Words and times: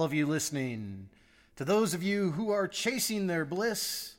All 0.00 0.06
of 0.06 0.14
you 0.14 0.24
listening, 0.24 1.10
to 1.56 1.64
those 1.66 1.92
of 1.92 2.02
you 2.02 2.30
who 2.30 2.48
are 2.48 2.66
chasing 2.66 3.26
their 3.26 3.44
bliss, 3.44 4.14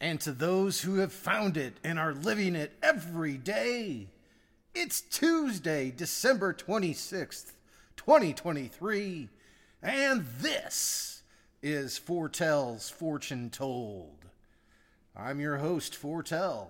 and 0.00 0.20
to 0.20 0.30
those 0.30 0.82
who 0.82 0.98
have 0.98 1.12
found 1.12 1.56
it 1.56 1.78
and 1.82 1.98
are 1.98 2.14
living 2.14 2.54
it 2.54 2.70
every 2.80 3.36
day. 3.36 4.06
It's 4.72 5.00
Tuesday, 5.00 5.90
December 5.90 6.54
26th, 6.54 7.54
2023, 7.96 9.28
and 9.82 10.24
this 10.38 11.24
is 11.60 11.98
4Tell's 11.98 12.88
Fortune 12.88 13.50
Told. 13.50 14.26
I'm 15.16 15.40
your 15.40 15.56
host, 15.56 16.00
4Tell. 16.00 16.68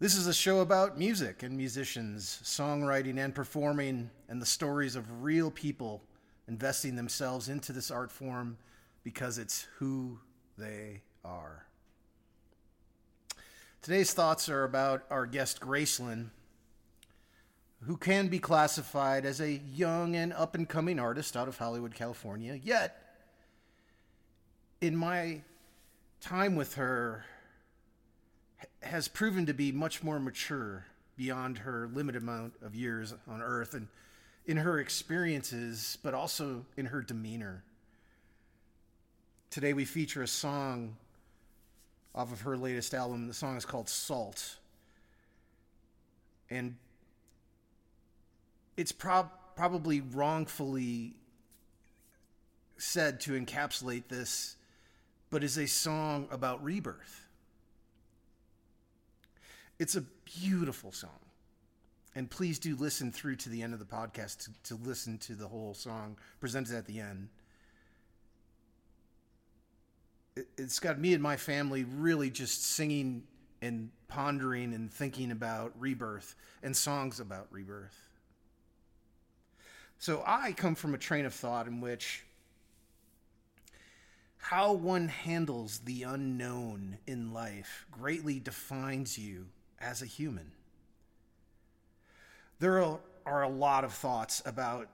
This 0.00 0.16
is 0.16 0.26
a 0.26 0.34
show 0.34 0.62
about 0.62 0.98
music 0.98 1.44
and 1.44 1.56
musicians, 1.56 2.40
songwriting 2.42 3.24
and 3.24 3.32
performing, 3.32 4.10
and 4.32 4.40
the 4.40 4.46
stories 4.46 4.96
of 4.96 5.22
real 5.22 5.50
people 5.50 6.02
investing 6.48 6.96
themselves 6.96 7.50
into 7.50 7.70
this 7.70 7.90
art 7.90 8.10
form 8.10 8.56
because 9.04 9.36
it's 9.36 9.66
who 9.76 10.18
they 10.56 11.02
are. 11.22 11.66
Today's 13.82 14.14
thoughts 14.14 14.48
are 14.48 14.64
about 14.64 15.04
our 15.10 15.26
guest 15.26 15.60
Gracelyn, 15.60 16.30
who 17.82 17.98
can 17.98 18.28
be 18.28 18.38
classified 18.38 19.26
as 19.26 19.38
a 19.38 19.60
young 19.74 20.16
and 20.16 20.32
up 20.32 20.54
and 20.54 20.66
coming 20.66 20.98
artist 20.98 21.36
out 21.36 21.46
of 21.46 21.58
Hollywood, 21.58 21.94
California. 21.94 22.58
Yet, 22.64 22.96
in 24.80 24.96
my 24.96 25.42
time 26.22 26.56
with 26.56 26.76
her, 26.76 27.26
has 28.80 29.08
proven 29.08 29.44
to 29.44 29.52
be 29.52 29.72
much 29.72 30.02
more 30.02 30.18
mature 30.18 30.86
beyond 31.16 31.58
her 31.58 31.86
limited 31.92 32.22
amount 32.22 32.54
of 32.62 32.74
years 32.74 33.12
on 33.28 33.42
earth 33.42 33.74
and 33.74 33.88
in 34.46 34.56
her 34.56 34.78
experiences, 34.78 35.98
but 36.02 36.14
also 36.14 36.64
in 36.76 36.86
her 36.86 37.00
demeanor. 37.00 37.62
Today 39.50 39.72
we 39.72 39.84
feature 39.84 40.22
a 40.22 40.26
song 40.28 40.96
off 42.14 42.32
of 42.32 42.42
her 42.42 42.56
latest 42.56 42.94
album. 42.94 43.28
The 43.28 43.34
song 43.34 43.56
is 43.56 43.64
called 43.64 43.88
Salt. 43.88 44.56
And 46.50 46.76
it's 48.76 48.92
prob- 48.92 49.30
probably 49.56 50.00
wrongfully 50.00 51.14
said 52.78 53.20
to 53.20 53.32
encapsulate 53.32 54.08
this, 54.08 54.56
but 55.30 55.44
is 55.44 55.56
a 55.56 55.66
song 55.66 56.28
about 56.30 56.62
rebirth 56.62 57.22
it's 59.82 59.96
a 59.96 60.02
beautiful 60.24 60.92
song. 60.92 61.10
And 62.14 62.30
please 62.30 62.58
do 62.58 62.76
listen 62.76 63.10
through 63.10 63.36
to 63.36 63.48
the 63.48 63.62
end 63.62 63.72
of 63.72 63.78
the 63.78 63.86
podcast 63.86 64.44
to, 64.44 64.74
to 64.74 64.82
listen 64.82 65.18
to 65.18 65.34
the 65.34 65.48
whole 65.48 65.74
song 65.74 66.16
presented 66.40 66.76
at 66.76 66.86
the 66.86 67.00
end. 67.00 67.28
It, 70.36 70.46
it's 70.58 70.78
got 70.78 70.98
me 70.98 71.14
and 71.14 71.22
my 71.22 71.36
family 71.36 71.84
really 71.84 72.30
just 72.30 72.64
singing 72.64 73.22
and 73.62 73.90
pondering 74.08 74.74
and 74.74 74.92
thinking 74.92 75.30
about 75.30 75.72
rebirth 75.78 76.34
and 76.62 76.76
songs 76.76 77.20
about 77.20 77.46
rebirth. 77.50 77.96
So 79.98 80.22
I 80.26 80.52
come 80.52 80.74
from 80.74 80.94
a 80.94 80.98
train 80.98 81.24
of 81.24 81.32
thought 81.32 81.66
in 81.66 81.80
which 81.80 82.24
how 84.36 84.72
one 84.72 85.06
handles 85.06 85.78
the 85.78 86.02
unknown 86.02 86.98
in 87.06 87.32
life 87.32 87.86
greatly 87.92 88.40
defines 88.40 89.16
you 89.16 89.46
as 89.80 90.02
a 90.02 90.06
human. 90.06 90.50
There 92.62 92.80
are, 93.26 93.42
a 93.42 93.48
lot 93.48 93.82
of 93.82 93.92
thoughts 93.92 94.40
about 94.46 94.86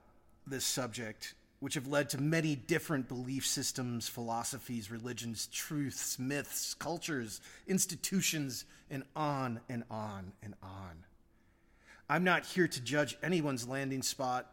this 0.46 0.64
subject, 0.64 1.34
which 1.60 1.74
have 1.74 1.86
led 1.86 2.08
to 2.08 2.18
many 2.18 2.56
different 2.56 3.08
belief 3.08 3.46
systems, 3.46 4.08
philosophies, 4.08 4.90
religions, 4.90 5.48
truths, 5.48 6.18
myths, 6.18 6.72
cultures, 6.72 7.42
institutions, 7.66 8.64
and 8.90 9.02
on 9.14 9.60
and 9.68 9.84
on 9.90 10.32
and 10.42 10.54
on. 10.62 11.04
I'm 12.08 12.24
not 12.24 12.46
here 12.46 12.68
to 12.68 12.80
judge 12.80 13.18
anyone's 13.22 13.68
landing 13.68 14.00
spot 14.00 14.50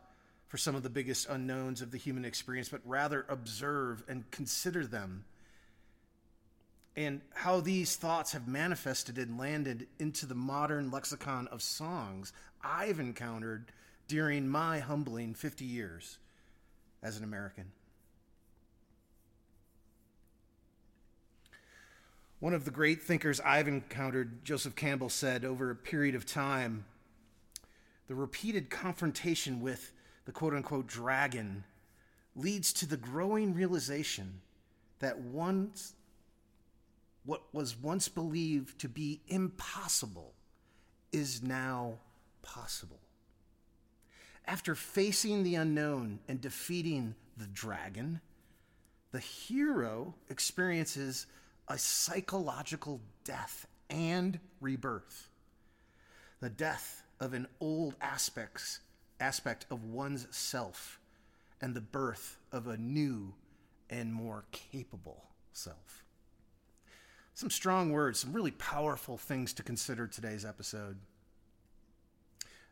for 0.50 0.58
some 0.58 0.76
of 0.76 0.84
the 0.84 0.90
biggest 0.90 1.30
unknowns 1.30 1.82
of 1.82 1.92
the 1.92 1.98
human 1.98 2.26
experience, 2.26 2.68
but 2.68 2.82
rather 2.84 3.26
observe 3.30 4.04
and 4.10 4.30
consider 4.30 4.86
them 4.86 5.24
and 6.98 7.22
how 7.34 7.60
these 7.60 7.96
thoughts 7.96 8.32
have 8.32 8.48
manifested 8.48 9.18
and 9.18 9.38
landed 9.38 9.88
into 10.00 10.26
the 10.26 10.36
modern 10.36 10.90
lexicon 10.92 11.48
of 11.48 11.62
songs 11.62 12.32
I've 12.64 13.00
encountered 13.00 13.72
during 14.08 14.48
my 14.48 14.80
humbling 14.80 15.34
50 15.34 15.66
years 15.66 16.18
as 17.04 17.18
an 17.18 17.24
American. 17.24 17.72
One 22.40 22.54
of 22.54 22.66
the 22.66 22.72
great 22.72 23.02
thinkers 23.02 23.40
I've 23.40 23.68
encountered, 23.68 24.46
Joseph 24.46 24.76
Campbell, 24.76 25.10
said 25.10 25.44
over 25.44 25.72
a 25.72 25.76
period 25.76 26.16
of 26.16 26.26
time 26.26 26.86
the 28.08 28.16
repeated 28.16 28.70
confrontation 28.70 29.62
with 29.62 29.92
the 30.26 30.32
quote 30.32 30.54
unquote 30.54 30.88
dragon 30.88 31.64
leads 32.36 32.72
to 32.74 32.86
the 32.86 32.98
growing 32.98 33.54
realization 33.54 34.42
that 35.00 35.18
once 35.20 35.94
what 37.26 37.42
was 37.54 37.76
once 37.76 38.08
believed 38.08 38.80
to 38.80 38.90
be 38.90 39.22
impossible 39.28 40.34
is 41.12 41.42
now 41.42 41.96
possible. 42.42 43.00
After 44.46 44.76
facing 44.76 45.44
the 45.44 45.56
unknown 45.56 46.20
and 46.28 46.40
defeating 46.40 47.16
the 47.36 47.48
dragon, 47.48 48.22
the 49.12 49.20
hero 49.20 50.14
experiences 50.30 51.26
a 51.68 51.78
psychological 51.78 53.02
death 53.24 53.66
and 53.90 54.40
rebirth. 54.62 55.30
The 56.42 56.50
death 56.50 57.02
of 57.20 57.34
an 57.34 57.48
old 57.60 57.96
aspects, 58.02 58.82
aspect 59.20 59.66
of 59.72 59.84
one's 59.84 60.28
self 60.36 61.00
and 61.60 61.74
the 61.74 61.82
birth 61.82 62.38
of 62.52 62.68
a 62.68 62.78
new 62.78 63.34
and 63.90 64.14
more 64.14 64.46
capable 64.52 65.24
self. 65.54 66.05
Some 67.36 67.50
strong 67.50 67.92
words, 67.92 68.22
some 68.22 68.32
really 68.32 68.52
powerful 68.52 69.18
things 69.18 69.52
to 69.54 69.64
consider 69.64 70.08
today's 70.08 70.46
episode. 70.46 70.96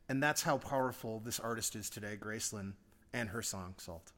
And 0.08 0.24
that's 0.24 0.44
how 0.44 0.58
powerful 0.58 1.20
this 1.20 1.38
artist 1.38 1.76
is 1.76 1.90
today, 1.90 2.18
Gracelyn, 2.18 2.72
and 3.12 3.30
her 3.30 3.42
song, 3.42 3.76
Salt. 3.78 4.14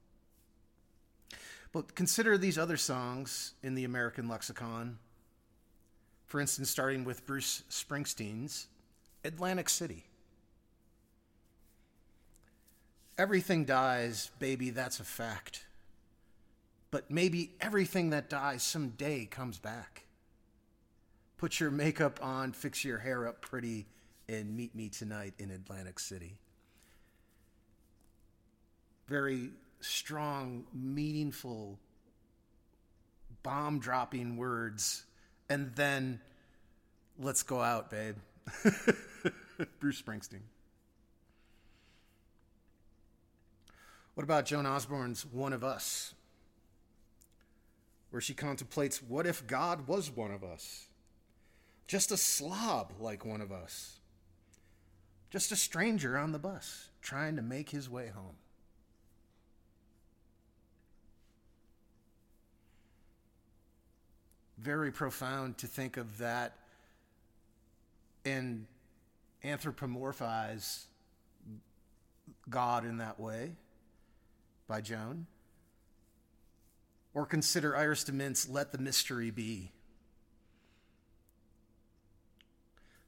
But 1.71 1.95
consider 1.95 2.37
these 2.37 2.59
other 2.59 2.77
songs 2.77 3.55
in 3.63 3.73
the 3.73 3.85
American 3.85 4.29
lexicon. 4.29 4.99
For 6.27 6.39
instance, 6.39 6.69
starting 6.69 7.05
with 7.05 7.25
Bruce 7.25 7.63
Springsteen's 7.71 8.67
Atlantic 9.23 9.67
City. 9.67 10.05
Everything 13.17 13.65
dies, 13.65 14.29
baby, 14.37 14.69
that's 14.69 14.99
a 14.99 15.03
fact. 15.03 15.65
But 16.91 17.09
maybe 17.09 17.53
everything 17.59 18.11
that 18.11 18.29
dies 18.29 18.61
someday 18.61 19.25
comes 19.25 19.57
back 19.57 20.04
put 21.37 21.59
your 21.59 21.71
makeup 21.71 22.19
on, 22.21 22.51
fix 22.51 22.83
your 22.83 22.99
hair 22.99 23.27
up 23.27 23.41
pretty, 23.41 23.87
and 24.27 24.55
meet 24.55 24.73
me 24.75 24.89
tonight 24.89 25.33
in 25.37 25.51
Atlantic 25.51 25.99
City. 25.99 26.39
Very 29.07 29.51
strong, 29.81 30.65
meaningful, 30.73 31.77
bomb 33.43 33.79
dropping 33.79 34.37
words. 34.37 35.03
And 35.49 35.75
then, 35.75 36.19
let's 37.19 37.43
go 37.43 37.61
out, 37.61 37.91
babe. 37.91 38.15
Bruce 39.79 40.01
Springsteen. 40.01 40.41
What 44.15 44.23
about 44.23 44.45
Joan 44.45 44.65
Osborne's 44.65 45.25
One 45.25 45.53
of 45.53 45.63
Us? 45.63 46.13
Where 48.09 48.21
she 48.21 48.33
contemplates 48.33 49.01
what 49.03 49.27
if 49.27 49.45
God 49.45 49.87
was 49.87 50.09
one 50.09 50.31
of 50.31 50.43
us? 50.43 50.87
Just 51.87 52.11
a 52.11 52.17
slob 52.17 52.93
like 52.99 53.25
one 53.25 53.41
of 53.41 53.51
us, 53.51 53.99
just 55.29 55.51
a 55.51 55.55
stranger 55.55 56.17
on 56.17 56.31
the 56.31 56.39
bus 56.39 56.89
trying 57.01 57.35
to 57.35 57.41
make 57.41 57.69
his 57.69 57.89
way 57.89 58.07
home. 58.07 58.35
Very 64.57 64.91
profound 64.91 65.59
to 65.59 65.67
think 65.67 65.97
of 65.97 66.17
that 66.17 66.57
and 68.23 68.65
anthropomorphize 69.43 70.85
God 72.49 72.85
in 72.85 72.97
that 72.97 73.19
way 73.19 73.51
by 74.67 74.81
Joan. 74.81 75.27
Or 77.13 77.25
consider 77.25 77.77
Iris 77.77 78.03
DeMent's 78.03 78.49
Let 78.49 78.71
the 78.71 78.77
Mystery 78.79 79.29
Be 79.29 79.71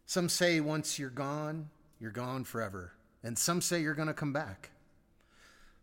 Some 0.07 0.29
say 0.29 0.61
once 0.61 0.97
you're 0.97 1.09
gone, 1.09 1.69
you're 1.99 2.11
gone 2.11 2.45
forever. 2.45 2.93
And 3.23 3.37
some 3.37 3.59
say 3.61 3.81
you're 3.81 3.93
going 3.93 4.07
to 4.07 4.13
come 4.13 4.31
back. 4.31 4.69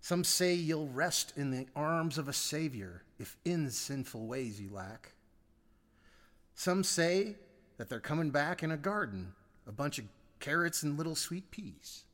Some 0.00 0.24
say 0.24 0.54
you'll 0.54 0.88
rest 0.88 1.34
in 1.36 1.50
the 1.50 1.66
arms 1.76 2.16
of 2.16 2.26
a 2.26 2.32
Savior 2.32 3.02
if 3.18 3.36
in 3.44 3.70
sinful 3.70 4.26
ways 4.26 4.60
you 4.60 4.70
lack. 4.70 5.12
Some 6.54 6.84
say 6.84 7.36
that 7.76 7.90
they're 7.90 8.00
coming 8.00 8.30
back 8.30 8.62
in 8.62 8.70
a 8.70 8.76
garden, 8.78 9.34
a 9.66 9.72
bunch 9.72 9.98
of 9.98 10.06
carrots 10.40 10.82
and 10.82 10.96
little 10.96 11.16
sweet 11.16 11.50
peas. 11.50 12.04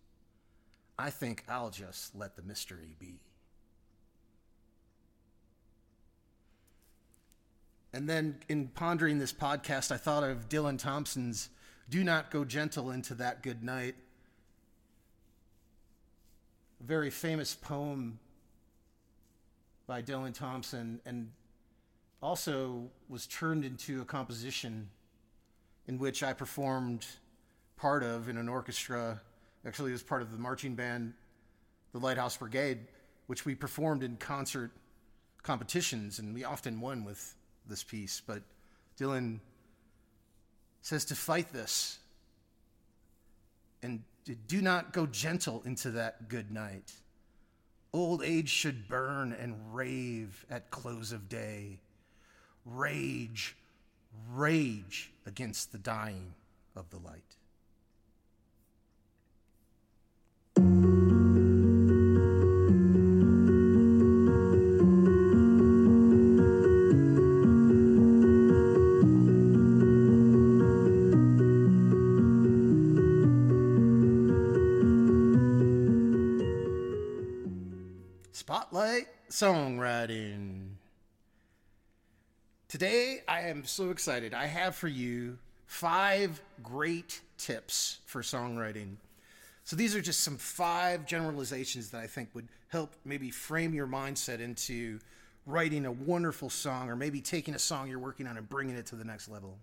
I 0.98 1.10
think 1.10 1.44
I'll 1.48 1.70
just 1.70 2.16
let 2.16 2.34
the 2.34 2.42
mystery 2.42 2.96
be. 2.98 3.20
And 7.92 8.08
then 8.08 8.38
in 8.48 8.68
pondering 8.68 9.18
this 9.18 9.32
podcast, 9.32 9.92
I 9.92 9.96
thought 9.96 10.24
of 10.24 10.48
Dylan 10.48 10.78
Thompson's 10.78 11.50
Do 11.90 12.04
Not 12.04 12.30
Go 12.30 12.44
Gentle 12.44 12.92
into 12.92 13.16
That 13.16 13.42
Good 13.42 13.64
Night 13.64 13.96
a 16.80 16.84
very 16.84 17.10
famous 17.10 17.56
poem 17.56 18.20
by 19.88 20.00
Dylan 20.00 20.32
Thompson 20.32 21.00
and 21.04 21.32
also 22.22 22.92
was 23.08 23.26
turned 23.26 23.64
into 23.64 24.02
a 24.02 24.04
composition 24.04 24.88
in 25.88 25.98
which 25.98 26.22
I 26.22 26.32
performed 26.32 27.06
part 27.76 28.04
of 28.04 28.28
in 28.28 28.36
an 28.36 28.48
orchestra. 28.48 29.20
Actually, 29.66 29.90
it 29.90 29.94
was 29.94 30.04
part 30.04 30.22
of 30.22 30.30
the 30.30 30.38
marching 30.38 30.76
band, 30.76 31.12
the 31.90 31.98
Lighthouse 31.98 32.36
Brigade, 32.36 32.86
which 33.26 33.44
we 33.44 33.56
performed 33.56 34.04
in 34.04 34.16
concert 34.16 34.70
competitions, 35.42 36.20
and 36.20 36.34
we 36.34 36.44
often 36.44 36.80
won 36.80 37.04
with 37.04 37.34
this 37.66 37.82
piece. 37.82 38.22
But 38.24 38.42
Dylan 38.96 39.40
says 40.90 41.04
to 41.04 41.14
fight 41.14 41.52
this 41.52 42.00
and 43.80 44.02
do 44.48 44.60
not 44.60 44.92
go 44.92 45.06
gentle 45.06 45.62
into 45.64 45.92
that 45.92 46.28
good 46.28 46.50
night. 46.50 46.90
Old 47.92 48.24
age 48.24 48.48
should 48.48 48.88
burn 48.88 49.32
and 49.32 49.54
rave 49.72 50.44
at 50.50 50.72
close 50.72 51.12
of 51.12 51.28
day. 51.28 51.78
Rage, 52.66 53.54
rage 54.32 55.12
against 55.26 55.70
the 55.70 55.78
dying 55.78 56.34
of 56.74 56.90
the 56.90 56.98
light. 56.98 57.36
Songwriting. 79.40 80.66
Today, 82.68 83.22
I 83.26 83.48
am 83.48 83.64
so 83.64 83.88
excited. 83.88 84.34
I 84.34 84.44
have 84.44 84.74
for 84.74 84.86
you 84.86 85.38
five 85.64 86.42
great 86.62 87.22
tips 87.38 88.00
for 88.04 88.20
songwriting. 88.20 88.96
So, 89.64 89.76
these 89.76 89.96
are 89.96 90.02
just 90.02 90.20
some 90.20 90.36
five 90.36 91.06
generalizations 91.06 91.88
that 91.92 92.02
I 92.02 92.06
think 92.06 92.28
would 92.34 92.48
help 92.68 92.92
maybe 93.06 93.30
frame 93.30 93.72
your 93.72 93.86
mindset 93.86 94.40
into 94.40 94.98
writing 95.46 95.86
a 95.86 95.92
wonderful 95.92 96.50
song 96.50 96.90
or 96.90 96.94
maybe 96.94 97.22
taking 97.22 97.54
a 97.54 97.58
song 97.58 97.88
you're 97.88 97.98
working 97.98 98.26
on 98.26 98.36
and 98.36 98.46
bringing 98.46 98.76
it 98.76 98.84
to 98.88 98.94
the 98.94 99.04
next 99.04 99.30
level. 99.30 99.56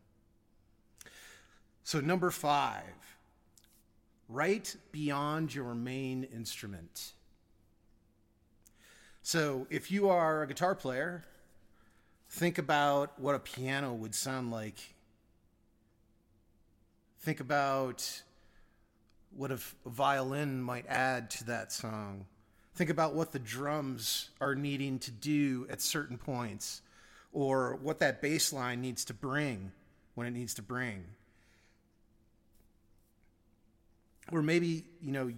So, 1.84 2.00
number 2.00 2.32
five, 2.32 2.82
write 4.28 4.76
beyond 4.92 5.54
your 5.54 5.76
main 5.76 6.24
instrument. 6.24 7.12
So 9.28 9.68
if 9.70 9.92
you 9.92 10.08
are 10.08 10.42
a 10.42 10.48
guitar 10.48 10.74
player, 10.74 11.22
think 12.30 12.58
about 12.58 13.20
what 13.20 13.36
a 13.36 13.40
piano 13.40 13.94
would 13.94 14.16
sound 14.16 14.52
like. 14.52 14.96
Think 17.20 17.42
about 17.42 18.22
what 19.36 19.52
a 19.52 19.60
violin 19.86 20.62
might 20.62 20.86
add 20.88 21.30
to 21.32 21.44
that 21.44 21.74
song. 21.74 22.26
Think 22.76 22.90
about 22.90 23.16
what 23.16 23.34
the 23.34 23.40
drums 23.40 24.30
are 24.40 24.56
needing 24.56 24.98
to 25.00 25.12
do 25.12 25.68
at 25.70 25.82
certain 25.82 26.18
points, 26.18 26.82
or 27.34 27.76
what 27.82 28.00
that 28.00 28.22
bass 28.22 28.54
line 28.54 28.80
needs 28.80 29.04
to 29.04 29.14
bring 29.14 29.74
when 30.16 30.26
it 30.26 30.32
needs 30.32 30.54
to 30.54 30.62
bring. 30.62 31.04
Or 34.32 34.42
maybe, 34.42 34.86
you 35.02 35.12
know, 35.12 35.34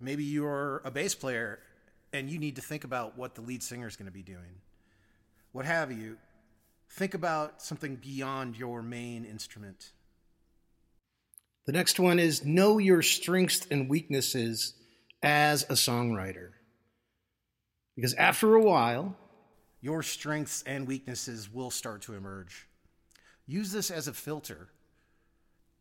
maybe 0.00 0.24
you're 0.24 0.82
a 0.84 0.90
bass 0.90 1.14
player 1.14 1.60
and 2.12 2.28
you 2.28 2.38
need 2.38 2.56
to 2.56 2.62
think 2.62 2.84
about 2.84 3.16
what 3.16 3.34
the 3.34 3.40
lead 3.40 3.62
singer 3.62 3.86
is 3.86 3.96
going 3.96 4.06
to 4.06 4.12
be 4.12 4.22
doing. 4.22 4.60
What 5.52 5.64
have 5.64 5.92
you? 5.92 6.16
Think 6.88 7.14
about 7.14 7.62
something 7.62 7.96
beyond 7.96 8.56
your 8.56 8.82
main 8.82 9.24
instrument. 9.24 9.92
The 11.66 11.72
next 11.72 11.98
one 11.98 12.18
is 12.18 12.44
know 12.44 12.78
your 12.78 13.02
strengths 13.02 13.66
and 13.70 13.88
weaknesses 13.88 14.74
as 15.22 15.62
a 15.64 15.74
songwriter. 15.74 16.50
Because 17.94 18.14
after 18.14 18.54
a 18.54 18.62
while, 18.62 19.16
your 19.80 20.02
strengths 20.02 20.62
and 20.62 20.86
weaknesses 20.86 21.52
will 21.52 21.70
start 21.70 22.02
to 22.02 22.14
emerge. 22.14 22.66
Use 23.46 23.72
this 23.72 23.90
as 23.90 24.08
a 24.08 24.12
filter, 24.12 24.68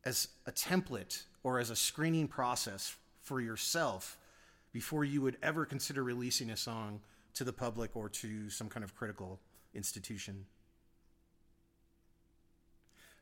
as 0.05 0.27
a 0.45 0.51
template, 0.51 1.23
or 1.43 1.59
as 1.59 1.69
a 1.69 1.75
screening 1.75 2.27
process 2.27 2.95
for 3.21 3.39
yourself 3.39 4.17
before 4.71 5.03
you 5.03 5.21
would 5.21 5.37
ever 5.43 5.65
consider 5.65 6.03
releasing 6.03 6.49
a 6.49 6.57
song 6.57 7.01
to 7.33 7.43
the 7.43 7.53
public 7.53 7.95
or 7.95 8.09
to 8.09 8.49
some 8.49 8.69
kind 8.69 8.83
of 8.83 8.95
critical 8.95 9.39
institution. 9.73 10.45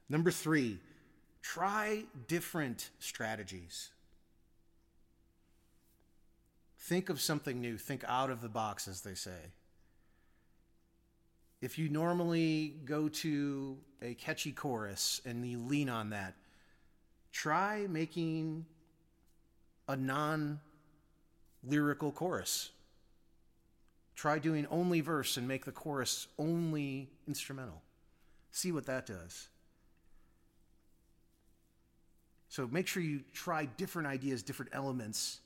Number 0.10 0.32
three, 0.32 0.79
try 1.41 2.03
different 2.27 2.89
strategies. 3.00 3.89
Think 6.79 7.10
of 7.10 7.22
something 7.22 7.62
new. 7.62 7.77
Think 7.77 8.03
out 8.08 8.32
of 8.32 8.41
the 8.41 8.50
box, 8.50 8.88
as 8.88 9.01
they 9.01 9.13
say. 9.13 9.51
If 11.62 11.77
you 11.77 11.89
normally 11.89 12.75
go 12.86 13.10
to 13.10 13.77
a 14.01 14.13
catchy 14.13 14.53
chorus 14.53 15.22
and 15.25 15.46
you 15.46 15.60
lean 15.60 15.89
on 15.89 16.12
that, 16.12 16.34
try 17.32 17.86
making 17.88 18.65
a 19.88 19.96
non 19.96 20.62
lyrical 21.63 22.12
chorus. 22.12 22.72
Try 24.16 24.39
doing 24.39 24.68
only 24.70 25.01
verse 25.01 25.38
and 25.38 25.48
make 25.48 25.66
the 25.66 25.72
chorus 25.72 26.28
only 26.38 27.10
instrumental. 27.28 27.82
See 28.51 28.72
what 28.72 28.86
that 28.88 29.06
does. 29.06 29.48
So 32.50 32.68
make 32.68 32.88
sure 32.88 33.01
you 33.01 33.22
try 33.34 33.66
different 33.66 34.08
ideas, 34.08 34.44
different 34.44 34.72
elements 34.74 35.39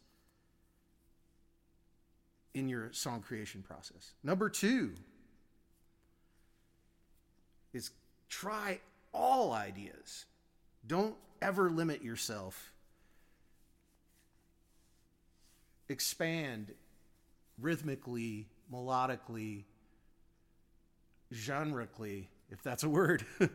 in 2.54 2.70
your 2.70 2.92
song 2.94 3.22
creation 3.22 3.62
process. 3.62 4.14
Number 4.24 4.50
two 4.50 4.94
is 7.74 7.92
try 8.30 8.80
all 9.14 9.52
ideas. 9.52 10.26
Don't 10.88 11.16
ever 11.42 11.70
limit 11.70 12.04
yourself 12.04 12.73
expand 15.90 16.74
rhythmically, 17.60 18.48
melodically, 18.72 19.64
genrically, 21.34 22.28
if 22.50 22.62
that's 22.64 22.84
a 22.84 22.90
word. 22.90 23.26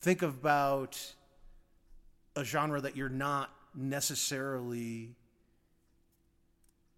Think 0.00 0.22
about 0.22 1.14
a 2.34 2.44
genre 2.44 2.80
that 2.80 2.96
you're 2.96 3.08
not 3.08 3.50
necessarily 3.74 5.16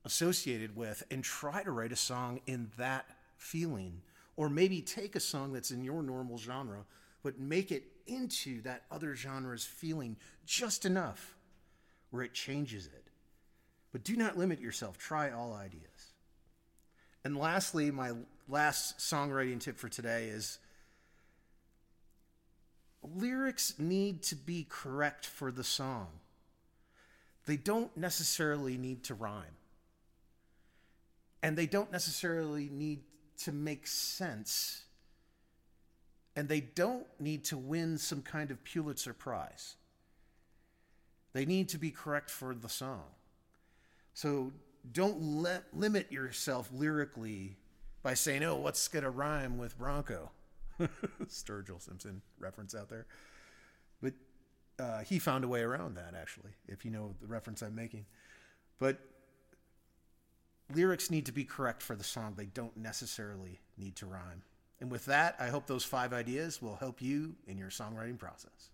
associated 0.04 0.76
with 0.76 1.02
and 1.10 1.22
try 1.22 1.62
to 1.62 1.70
write 1.70 1.92
a 1.92 1.96
song 1.96 2.40
in 2.46 2.70
that 2.78 3.06
feeling. 3.36 4.02
Or 4.36 4.48
maybe 4.48 4.80
take 4.82 5.16
a 5.16 5.20
song 5.20 5.52
that's 5.52 5.70
in 5.70 5.82
your 5.82 6.02
normal 6.02 6.38
genre, 6.38 6.84
but 7.22 7.40
make 7.40 7.72
it 7.72 7.84
into 8.06 8.62
that 8.62 8.84
other 8.90 9.14
genre's 9.14 9.64
feeling 9.64 10.16
just 10.46 10.84
enough 10.84 11.36
where 12.10 12.22
it 12.22 12.34
changes 12.34 12.86
it. 12.86 13.07
But 13.92 14.04
do 14.04 14.16
not 14.16 14.36
limit 14.36 14.60
yourself. 14.60 14.98
Try 14.98 15.30
all 15.30 15.54
ideas. 15.54 16.12
And 17.24 17.36
lastly, 17.36 17.90
my 17.90 18.12
last 18.48 18.98
songwriting 18.98 19.60
tip 19.60 19.78
for 19.78 19.88
today 19.88 20.28
is 20.28 20.58
lyrics 23.02 23.74
need 23.78 24.22
to 24.24 24.36
be 24.36 24.66
correct 24.68 25.26
for 25.26 25.50
the 25.50 25.64
song. 25.64 26.08
They 27.46 27.56
don't 27.56 27.96
necessarily 27.96 28.76
need 28.76 29.04
to 29.04 29.14
rhyme. 29.14 29.56
And 31.42 31.56
they 31.56 31.66
don't 31.66 31.90
necessarily 31.92 32.68
need 32.70 33.00
to 33.44 33.52
make 33.52 33.86
sense. 33.86 34.82
And 36.36 36.48
they 36.48 36.60
don't 36.60 37.06
need 37.18 37.44
to 37.44 37.56
win 37.56 37.96
some 37.98 38.22
kind 38.22 38.50
of 38.50 38.62
Pulitzer 38.64 39.14
Prize. 39.14 39.76
They 41.32 41.44
need 41.44 41.68
to 41.70 41.78
be 41.78 41.90
correct 41.90 42.30
for 42.30 42.54
the 42.54 42.68
song. 42.68 43.04
So 44.18 44.50
don't 44.90 45.20
limit 45.72 46.10
yourself 46.10 46.70
lyrically 46.72 47.56
by 48.02 48.14
saying, 48.14 48.42
"Oh, 48.42 48.56
what's 48.56 48.88
gonna 48.88 49.12
rhyme 49.12 49.58
with 49.58 49.78
Bronco?" 49.78 50.32
Sturgill 51.28 51.80
Simpson 51.80 52.20
reference 52.36 52.74
out 52.74 52.88
there, 52.88 53.06
but 54.02 54.14
uh, 54.80 55.02
he 55.02 55.20
found 55.20 55.44
a 55.44 55.48
way 55.48 55.60
around 55.60 55.94
that. 55.94 56.14
Actually, 56.16 56.50
if 56.66 56.84
you 56.84 56.90
know 56.90 57.14
the 57.20 57.28
reference 57.28 57.62
I'm 57.62 57.76
making, 57.76 58.06
but 58.80 58.98
lyrics 60.74 61.12
need 61.12 61.26
to 61.26 61.32
be 61.32 61.44
correct 61.44 61.80
for 61.80 61.94
the 61.94 62.02
song. 62.02 62.34
They 62.36 62.46
don't 62.46 62.76
necessarily 62.76 63.60
need 63.76 63.94
to 63.96 64.06
rhyme. 64.06 64.42
And 64.80 64.90
with 64.90 65.04
that, 65.04 65.36
I 65.38 65.46
hope 65.46 65.68
those 65.68 65.84
five 65.84 66.12
ideas 66.12 66.60
will 66.60 66.74
help 66.74 67.00
you 67.00 67.36
in 67.46 67.56
your 67.56 67.70
songwriting 67.70 68.18
process. 68.18 68.70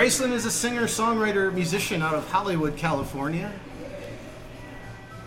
So 0.00 0.06
Gracelyn 0.06 0.32
is 0.32 0.46
a 0.46 0.50
singer, 0.50 0.84
songwriter, 0.84 1.52
musician 1.52 2.00
out 2.00 2.14
of 2.14 2.26
Hollywood, 2.30 2.74
California. 2.74 3.52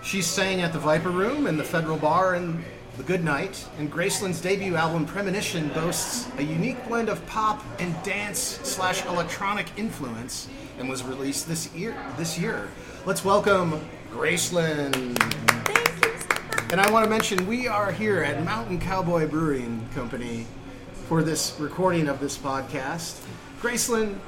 She 0.01 0.19
sang 0.19 0.61
at 0.61 0.73
the 0.73 0.79
Viper 0.79 1.11
Room 1.11 1.45
and 1.45 1.59
the 1.59 1.63
Federal 1.63 1.95
Bar 1.95 2.33
and 2.33 2.63
the 2.97 3.03
Good 3.03 3.23
Night. 3.23 3.67
And 3.77 3.91
Gracelyn's 3.91 4.41
debut 4.41 4.75
album 4.75 5.05
Premonition 5.05 5.69
boasts 5.69 6.27
a 6.39 6.41
unique 6.41 6.87
blend 6.87 7.07
of 7.07 7.23
pop 7.27 7.63
and 7.77 7.93
dance 8.01 8.39
slash 8.39 9.05
electronic 9.05 9.67
influence 9.77 10.49
and 10.79 10.89
was 10.89 11.03
released 11.03 11.47
this 11.47 11.71
year. 11.75 11.95
This 12.17 12.39
year, 12.39 12.67
let's 13.05 13.23
welcome 13.23 13.79
Gracelyn. 14.09 15.15
Thank 15.19 16.03
you 16.03 16.19
so. 16.19 16.65
And 16.71 16.81
I 16.81 16.89
want 16.89 17.03
to 17.03 17.09
mention 17.11 17.45
we 17.45 17.67
are 17.67 17.91
here 17.91 18.23
at 18.23 18.43
Mountain 18.43 18.79
Cowboy 18.79 19.27
Brewing 19.27 19.87
Company 19.93 20.47
for 21.07 21.21
this 21.21 21.59
recording 21.59 22.07
of 22.07 22.19
this 22.19 22.35
podcast. 22.39 23.21
Gracelyn, 23.61 24.19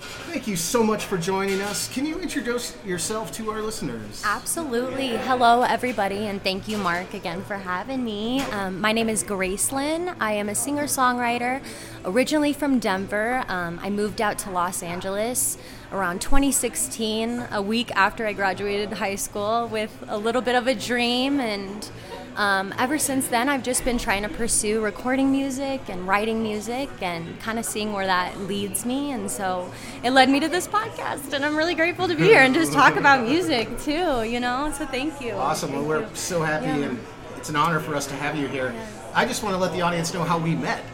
thank 0.00 0.46
you 0.46 0.56
so 0.56 0.82
much 0.82 1.04
for 1.04 1.16
joining 1.18 1.60
us. 1.60 1.92
Can 1.92 2.06
you 2.06 2.18
introduce 2.20 2.76
yourself 2.84 3.32
to 3.32 3.50
our 3.50 3.62
listeners? 3.62 4.22
Absolutely. 4.24 5.16
Hello, 5.16 5.62
everybody, 5.62 6.26
and 6.26 6.42
thank 6.42 6.68
you, 6.68 6.78
Mark, 6.78 7.14
again 7.14 7.42
for 7.42 7.56
having 7.56 8.04
me. 8.04 8.40
Um, 8.52 8.80
my 8.80 8.92
name 8.92 9.08
is 9.08 9.24
Gracelyn. 9.24 10.14
I 10.20 10.32
am 10.32 10.48
a 10.48 10.54
singer 10.54 10.84
songwriter, 10.84 11.62
originally 12.04 12.52
from 12.52 12.78
Denver. 12.78 13.44
Um, 13.48 13.78
I 13.82 13.90
moved 13.90 14.20
out 14.20 14.38
to 14.40 14.50
Los 14.50 14.82
Angeles 14.82 15.58
around 15.92 16.20
2016, 16.20 17.46
a 17.50 17.62
week 17.62 17.90
after 17.96 18.26
I 18.26 18.32
graduated 18.32 18.92
high 18.94 19.14
school, 19.14 19.68
with 19.68 20.04
a 20.08 20.18
little 20.18 20.42
bit 20.42 20.54
of 20.54 20.66
a 20.66 20.74
dream 20.74 21.40
and 21.40 21.88
um, 22.36 22.74
ever 22.78 22.98
since 22.98 23.28
then, 23.28 23.48
I've 23.48 23.62
just 23.62 23.84
been 23.84 23.98
trying 23.98 24.22
to 24.22 24.28
pursue 24.28 24.82
recording 24.82 25.32
music 25.32 25.80
and 25.88 26.06
writing 26.06 26.42
music 26.42 26.90
and 27.00 27.38
kind 27.40 27.58
of 27.58 27.64
seeing 27.64 27.92
where 27.92 28.06
that 28.06 28.38
leads 28.40 28.84
me. 28.84 29.12
And 29.12 29.30
so 29.30 29.72
it 30.04 30.10
led 30.10 30.28
me 30.28 30.40
to 30.40 30.48
this 30.48 30.68
podcast. 30.68 31.32
And 31.32 31.44
I'm 31.44 31.56
really 31.56 31.74
grateful 31.74 32.06
to 32.08 32.14
be 32.14 32.24
here 32.24 32.42
and 32.42 32.54
just 32.54 32.72
talk 32.72 32.96
about 32.96 33.26
music 33.26 33.68
too, 33.80 34.22
you 34.22 34.38
know? 34.40 34.72
So 34.76 34.86
thank 34.86 35.20
you. 35.20 35.32
Awesome. 35.32 35.70
Thank 35.70 35.80
well, 35.80 36.00
we're 36.02 36.08
you. 36.08 36.14
so 36.14 36.42
happy 36.42 36.66
Yeah. 36.66 36.88
and 36.88 36.98
it's 37.36 37.48
an 37.48 37.56
honor 37.56 37.80
for 37.80 37.94
us 37.94 38.06
to 38.08 38.14
have 38.14 38.36
you 38.36 38.48
here. 38.48 38.74
I 39.14 39.24
just 39.24 39.42
want 39.42 39.54
to 39.54 39.58
let 39.58 39.72
the 39.72 39.80
audience 39.82 40.12
know 40.12 40.22
how 40.22 40.38
we 40.38 40.54
met. 40.54 40.84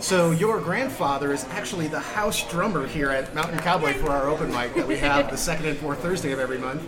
So 0.00 0.30
your 0.32 0.60
grandfather 0.60 1.32
is 1.32 1.44
actually 1.50 1.86
the 1.86 2.00
house 2.00 2.48
drummer 2.50 2.86
here 2.86 3.10
at 3.10 3.34
Mountain 3.34 3.58
Cowboy 3.60 3.94
for 3.94 4.10
our 4.10 4.28
open 4.28 4.50
mic 4.50 4.74
that 4.74 4.86
we 4.86 4.96
have 4.98 5.30
the 5.30 5.36
second 5.36 5.66
and 5.66 5.78
fourth 5.78 6.00
Thursday 6.00 6.32
of 6.32 6.38
every 6.40 6.58
month. 6.58 6.82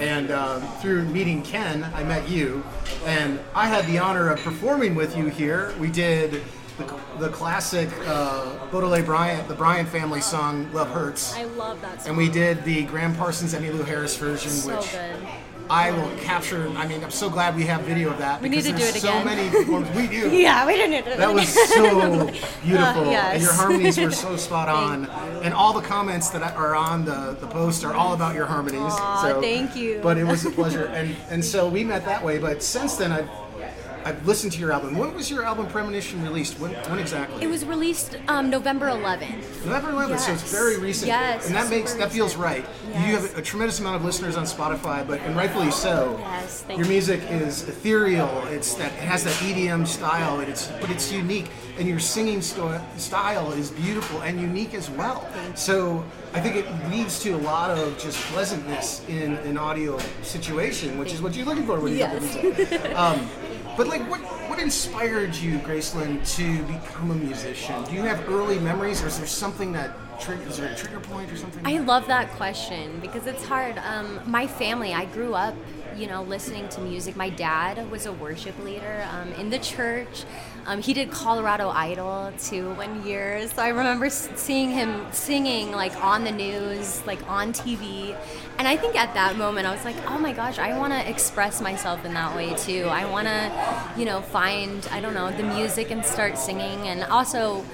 And 0.00 0.30
um, 0.30 0.62
through 0.80 1.04
meeting 1.04 1.42
Ken, 1.42 1.84
I 1.94 2.02
met 2.04 2.26
you, 2.28 2.64
and 3.04 3.38
I 3.54 3.66
had 3.66 3.86
the 3.86 3.98
honor 3.98 4.30
of 4.30 4.40
performing 4.40 4.94
with 4.94 5.14
you 5.16 5.26
here. 5.26 5.74
We 5.78 5.90
did 5.90 6.42
the, 6.78 6.84
the 7.18 7.28
classic 7.28 7.90
uh, 8.06 8.66
Boudleaux 8.70 9.04
Bryant, 9.04 9.46
the 9.46 9.54
Bryant 9.54 9.90
family 9.90 10.22
song 10.22 10.72
"Love 10.72 10.88
Hurts," 10.88 11.34
I 11.34 11.44
love 11.44 11.82
that 11.82 12.00
song. 12.00 12.08
and 12.08 12.16
we 12.16 12.30
did 12.30 12.64
the 12.64 12.84
Gram 12.84 13.14
Parsons, 13.14 13.52
Emmylou 13.54 13.84
Harris 13.84 14.16
version, 14.16 14.50
so 14.50 14.76
which 14.76 14.90
good. 14.92 15.16
I 15.70 15.92
will 15.92 16.10
capture. 16.18 16.68
I 16.76 16.86
mean, 16.88 17.02
I'm 17.04 17.12
so 17.12 17.30
glad 17.30 17.54
we 17.54 17.64
have 17.66 17.82
video 17.82 18.10
of 18.10 18.18
that. 18.18 18.42
We 18.42 18.48
need 18.48 18.62
to 18.64 18.72
do 18.72 18.82
it 18.82 18.94
So 18.96 19.08
again. 19.08 19.24
many 19.24 19.50
performances. 19.50 19.96
We 19.96 20.06
do. 20.08 20.30
Yeah, 20.40 20.66
we 20.66 20.74
didn't 20.74 21.04
do 21.04 21.16
That 21.16 21.32
was 21.32 21.48
so 21.48 22.26
beautiful, 22.64 23.02
Uh, 23.06 23.10
yes. 23.10 23.34
and 23.34 23.42
your 23.42 23.52
harmonies 23.52 23.98
were 23.98 24.10
so 24.10 24.36
spot 24.48 24.68
on. 24.68 25.06
And 25.44 25.54
all 25.54 25.72
the 25.72 25.80
comments 25.86 26.30
that 26.30 26.42
are 26.56 26.74
on 26.74 27.04
the, 27.04 27.36
the 27.40 27.46
post 27.46 27.84
are 27.84 27.94
all 27.94 28.14
about 28.14 28.34
your 28.34 28.46
harmonies. 28.46 28.80
Aw, 28.82 29.22
so, 29.22 29.40
thank 29.40 29.76
you. 29.76 30.00
But 30.02 30.18
it 30.18 30.24
was 30.24 30.44
a 30.44 30.50
pleasure, 30.50 30.86
and 30.86 31.14
and 31.30 31.44
so 31.44 31.68
we 31.68 31.84
met 31.84 32.04
that 32.04 32.24
way. 32.24 32.38
But 32.38 32.62
since 32.62 32.96
then, 32.96 33.12
I've 33.12 33.28
I've 34.04 34.26
listened 34.26 34.52
to 34.52 34.58
your 34.60 34.72
album. 34.72 34.96
When 34.96 35.14
was 35.14 35.30
your 35.30 35.44
album 35.44 35.66
Premonition 35.66 36.22
released? 36.22 36.58
When 36.58 36.72
when 36.72 36.98
exactly? 36.98 37.42
It 37.42 37.48
was 37.48 37.64
released 37.64 38.16
um, 38.28 38.48
November 38.50 38.86
11th. 38.86 39.64
November 39.66 39.90
11th, 39.92 40.18
so 40.20 40.32
it's 40.32 40.50
very 40.50 40.78
recent. 40.78 41.08
Yes, 41.08 41.46
and 41.46 41.54
that 41.54 41.68
makes 41.70 41.94
that 41.94 42.10
feels 42.10 42.36
recent. 42.36 42.66
right. 42.66 43.06
You 43.06 43.14
have 43.16 43.36
a 43.36 43.42
tremendous 43.42 43.78
amount 43.80 43.96
of 43.96 44.04
listeners 44.04 44.36
on 44.36 44.44
Spotify, 44.44 45.06
but 45.06 45.20
and 45.20 45.36
rightfully 45.36 45.70
so. 45.70 46.16
Yes, 46.20 46.62
thank 46.62 46.78
Your 46.78 46.86
you. 46.86 46.92
music 46.92 47.20
is 47.30 47.68
ethereal. 47.68 48.28
It's 48.48 48.74
that 48.74 48.92
it 48.92 49.00
has 49.00 49.24
that 49.24 49.34
EDM 49.34 49.86
style, 49.86 50.40
and 50.40 50.48
it's 50.48 50.68
but 50.80 50.90
it's 50.90 51.12
unique. 51.12 51.50
And 51.78 51.88
your 51.88 51.98
singing 51.98 52.42
sto- 52.42 52.80
style 52.98 53.52
is 53.52 53.70
beautiful 53.70 54.20
and 54.22 54.38
unique 54.40 54.74
as 54.74 54.90
well. 54.90 55.26
So 55.54 56.04
I 56.34 56.40
think 56.40 56.56
it 56.56 56.66
leads 56.90 57.20
to 57.22 57.30
a 57.30 57.38
lot 57.38 57.70
of 57.70 57.98
just 57.98 58.18
pleasantness 58.32 59.02
in 59.08 59.32
an 59.48 59.56
audio 59.56 59.98
situation, 60.22 60.98
which 60.98 61.14
is 61.14 61.22
what 61.22 61.34
you're 61.34 61.46
looking 61.46 61.66
for 61.66 61.80
when 61.80 61.92
you 61.92 61.98
Yes. 62.00 62.34
to 62.36 62.42
music. 62.42 62.94
Um, 62.94 63.28
but 63.80 63.88
like, 63.88 64.10
what 64.10 64.20
what 64.50 64.58
inspired 64.58 65.34
you, 65.34 65.56
Gracelyn, 65.60 66.20
to 66.36 66.62
become 66.64 67.12
a 67.12 67.14
musician? 67.14 67.82
Do 67.84 67.94
you 67.94 68.02
have 68.02 68.28
early 68.28 68.58
memories, 68.58 69.02
or 69.02 69.06
is 69.06 69.16
there 69.16 69.26
something 69.26 69.72
that 69.72 69.96
triggers? 70.20 70.58
There 70.58 70.70
a 70.70 70.76
trigger 70.76 71.00
point 71.00 71.32
or 71.32 71.36
something? 71.36 71.66
I 71.66 71.78
love 71.78 72.06
that 72.08 72.30
question 72.32 73.00
because 73.00 73.26
it's 73.26 73.42
hard. 73.42 73.78
Um, 73.78 74.20
my 74.26 74.46
family, 74.46 74.92
I 74.92 75.06
grew 75.06 75.32
up, 75.32 75.54
you 75.96 76.08
know, 76.08 76.22
listening 76.24 76.68
to 76.70 76.82
music. 76.82 77.16
My 77.16 77.30
dad 77.30 77.90
was 77.90 78.04
a 78.04 78.12
worship 78.12 78.58
leader 78.62 79.08
um, 79.12 79.32
in 79.32 79.48
the 79.48 79.58
church. 79.58 80.24
Um, 80.70 80.80
he 80.80 80.94
did 80.94 81.10
Colorado 81.10 81.68
Idol 81.70 82.30
too 82.38 82.70
one 82.74 83.04
year, 83.04 83.44
so 83.48 83.60
I 83.60 83.70
remember 83.70 84.08
seeing 84.08 84.70
him 84.70 85.04
singing 85.10 85.72
like 85.72 85.96
on 85.96 86.22
the 86.22 86.30
news, 86.30 87.04
like 87.06 87.28
on 87.28 87.52
TV. 87.52 88.16
And 88.56 88.68
I 88.68 88.76
think 88.76 88.94
at 88.94 89.12
that 89.14 89.36
moment 89.36 89.66
I 89.66 89.74
was 89.74 89.84
like, 89.84 89.96
oh 90.08 90.16
my 90.16 90.32
gosh, 90.32 90.60
I 90.60 90.78
want 90.78 90.92
to 90.92 91.10
express 91.10 91.60
myself 91.60 92.04
in 92.04 92.14
that 92.14 92.36
way 92.36 92.54
too. 92.54 92.84
I 92.84 93.04
want 93.10 93.26
to, 93.26 93.98
you 93.98 94.04
know, 94.04 94.22
find 94.22 94.88
I 94.92 95.00
don't 95.00 95.12
know 95.12 95.32
the 95.32 95.42
music 95.42 95.90
and 95.90 96.06
start 96.06 96.38
singing, 96.38 96.86
and 96.86 97.02
also 97.02 97.64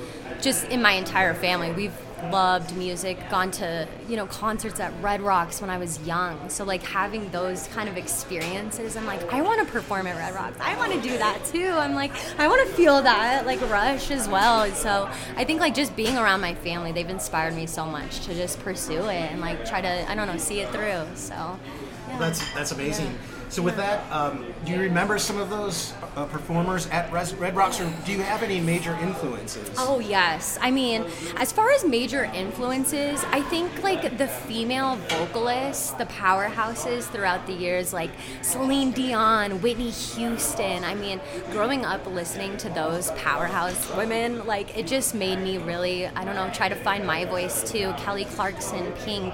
just 0.41 0.65
in 0.69 0.81
my 0.81 0.93
entire 0.93 1.35
family, 1.35 1.73
we've 1.73 2.06
loved 2.25 2.77
music, 2.77 3.19
gone 3.31 3.51
to, 3.53 3.87
you 4.09 4.17
know, 4.17 4.27
concerts 4.27 4.81
at 4.81 4.93
Red 5.03 5.21
Rocks 5.21 5.61
when 5.61 5.71
I 5.71 5.79
was 5.79 6.01
young. 6.07 6.49
So 6.49 6.65
like 6.65 6.83
having 6.83 7.31
those 7.31 7.67
kind 7.69 7.89
of 7.89 7.97
experiences, 7.97 8.97
I'm 8.97 9.07
like, 9.07 9.33
I 9.33 9.43
want 9.43 9.67
to 9.67 9.73
perform 9.73 10.07
at 10.07 10.17
Red 10.17 10.35
Rocks. 10.35 10.57
I 10.61 10.77
want 10.77 10.93
to 10.93 11.01
do 11.01 11.17
that 11.19 11.45
too. 11.45 11.69
I'm 11.69 11.95
like, 11.95 12.13
I 12.39 12.49
want 12.49 12.67
to 12.69 12.75
feel 12.75 13.03
that 13.03 13.47
like 13.47 13.61
rush 13.71 14.11
as 14.11 14.29
well. 14.29 14.71
So 14.73 15.09
I 15.37 15.45
think 15.45 15.61
like 15.61 15.75
just 15.75 15.95
being 15.97 16.17
around 16.17 16.41
my 16.41 16.55
family, 16.55 16.93
they've 16.93 17.09
inspired 17.09 17.55
me 17.55 17.67
so 17.67 17.87
much 17.87 18.21
to 18.27 18.35
just 18.35 18.61
pursue 18.61 19.05
it 19.09 19.31
and 19.33 19.41
like 19.41 19.67
try 19.67 19.81
to, 19.81 20.11
I 20.11 20.15
don't 20.15 20.27
know, 20.27 20.39
see 20.39 20.61
it 20.61 20.71
through. 20.71 21.05
So 21.15 21.35
yeah. 21.35 22.19
That's 22.19 22.55
that's 22.55 22.73
amazing. 22.73 23.17
So 23.49 23.63
with 23.63 23.77
that, 23.77 24.11
um, 24.13 24.45
do 24.65 24.73
you 24.73 24.81
remember 24.81 25.19
some 25.19 25.39
of 25.39 25.51
those 25.51 25.95
uh, 26.17 26.27
performers 26.27 26.89
at 26.89 27.11
Res- 27.13 27.35
Red 27.35 27.55
Rocks, 27.55 27.81
or 27.81 27.91
do 28.05 28.13
you 28.13 28.21
have 28.21 28.43
any 28.43 28.61
major 28.61 28.95
influences? 29.01 29.71
Oh 29.79 30.01
yes. 30.01 30.59
I 30.61 30.71
mean, 30.71 31.05
as 31.37 31.53
far 31.53 31.71
as 31.71 31.85
major 31.85 32.25
influences, 32.25 33.25
I 33.31 33.43
think 33.43 33.83
like 33.83 34.19
the 34.19 34.27
female 34.27 34.97
vocalists, 35.09 35.93
the 35.93 36.07
powerhouses 36.07 37.05
throughout 37.05 37.47
the 37.47 37.53
years, 37.53 37.93
like 37.93 38.11
Celine 38.43 38.91
Dion, 38.91 39.63
Whitney 39.63 39.91
Houston. 39.91 40.83
I 40.85 40.95
mean, 40.95 41.21
growing 41.53 41.85
up 41.85 42.05
listening 42.07 42.57
to 42.59 42.69
those 42.71 43.13
powerhouse 43.13 43.95
women, 43.97 44.45
like 44.47 44.77
it 44.77 44.87
just 44.87 45.15
made 45.15 45.39
me 45.39 45.59
really, 45.59 46.07
I 46.09 46.25
don't 46.25 46.35
know, 46.35 46.51
try 46.53 46.69
to 46.69 46.75
find 46.75 47.07
my 47.07 47.25
voice 47.25 47.63
too. 47.71 47.95
Kelly 47.97 48.25
Clarkson, 48.25 48.93
Pink. 49.05 49.33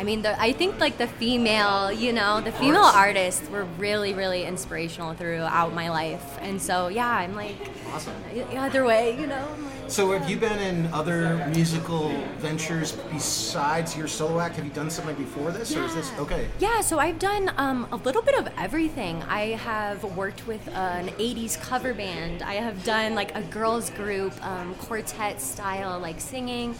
I 0.00 0.02
mean, 0.02 0.22
the, 0.22 0.40
I 0.40 0.52
think 0.52 0.80
like 0.80 0.96
the 0.96 1.06
female, 1.06 1.92
you 1.92 2.14
know, 2.14 2.40
the 2.40 2.52
female 2.52 2.84
artists 2.84 3.46
were 3.50 3.64
really, 3.76 4.14
really 4.14 4.46
inspirational 4.46 5.12
throughout 5.12 5.74
my 5.74 5.90
life, 5.90 6.38
and 6.40 6.60
so 6.60 6.88
yeah, 6.88 7.06
I'm 7.06 7.34
like, 7.34 7.56
Awesome. 7.92 8.14
either 8.34 8.82
way, 8.82 9.20
you 9.20 9.26
know. 9.26 9.46
So 9.90 10.12
have 10.12 10.30
you 10.30 10.36
been 10.36 10.60
in 10.60 10.86
other 10.92 11.44
musical 11.48 12.10
ventures 12.38 12.92
besides 12.92 13.96
your 13.96 14.06
solo 14.06 14.38
act? 14.38 14.54
Have 14.54 14.64
you 14.64 14.70
done 14.70 14.88
something 14.88 15.16
before 15.16 15.50
this, 15.50 15.74
or 15.74 15.82
is 15.82 15.96
this 15.96 16.12
okay? 16.16 16.46
Yeah, 16.60 16.80
so 16.80 17.00
I've 17.00 17.18
done 17.18 17.50
um, 17.56 17.88
a 17.90 17.96
little 17.96 18.22
bit 18.22 18.38
of 18.38 18.48
everything. 18.56 19.20
I 19.24 19.56
have 19.56 20.04
worked 20.16 20.46
with 20.46 20.64
an 20.68 21.08
80s 21.08 21.60
cover 21.60 21.92
band. 21.92 22.42
I 22.42 22.54
have 22.54 22.84
done 22.84 23.16
like 23.16 23.34
a 23.36 23.42
girls 23.42 23.90
group, 23.90 24.32
um, 24.46 24.76
quartet 24.76 25.40
style, 25.40 25.98
like 25.98 26.20
singing. 26.20 26.76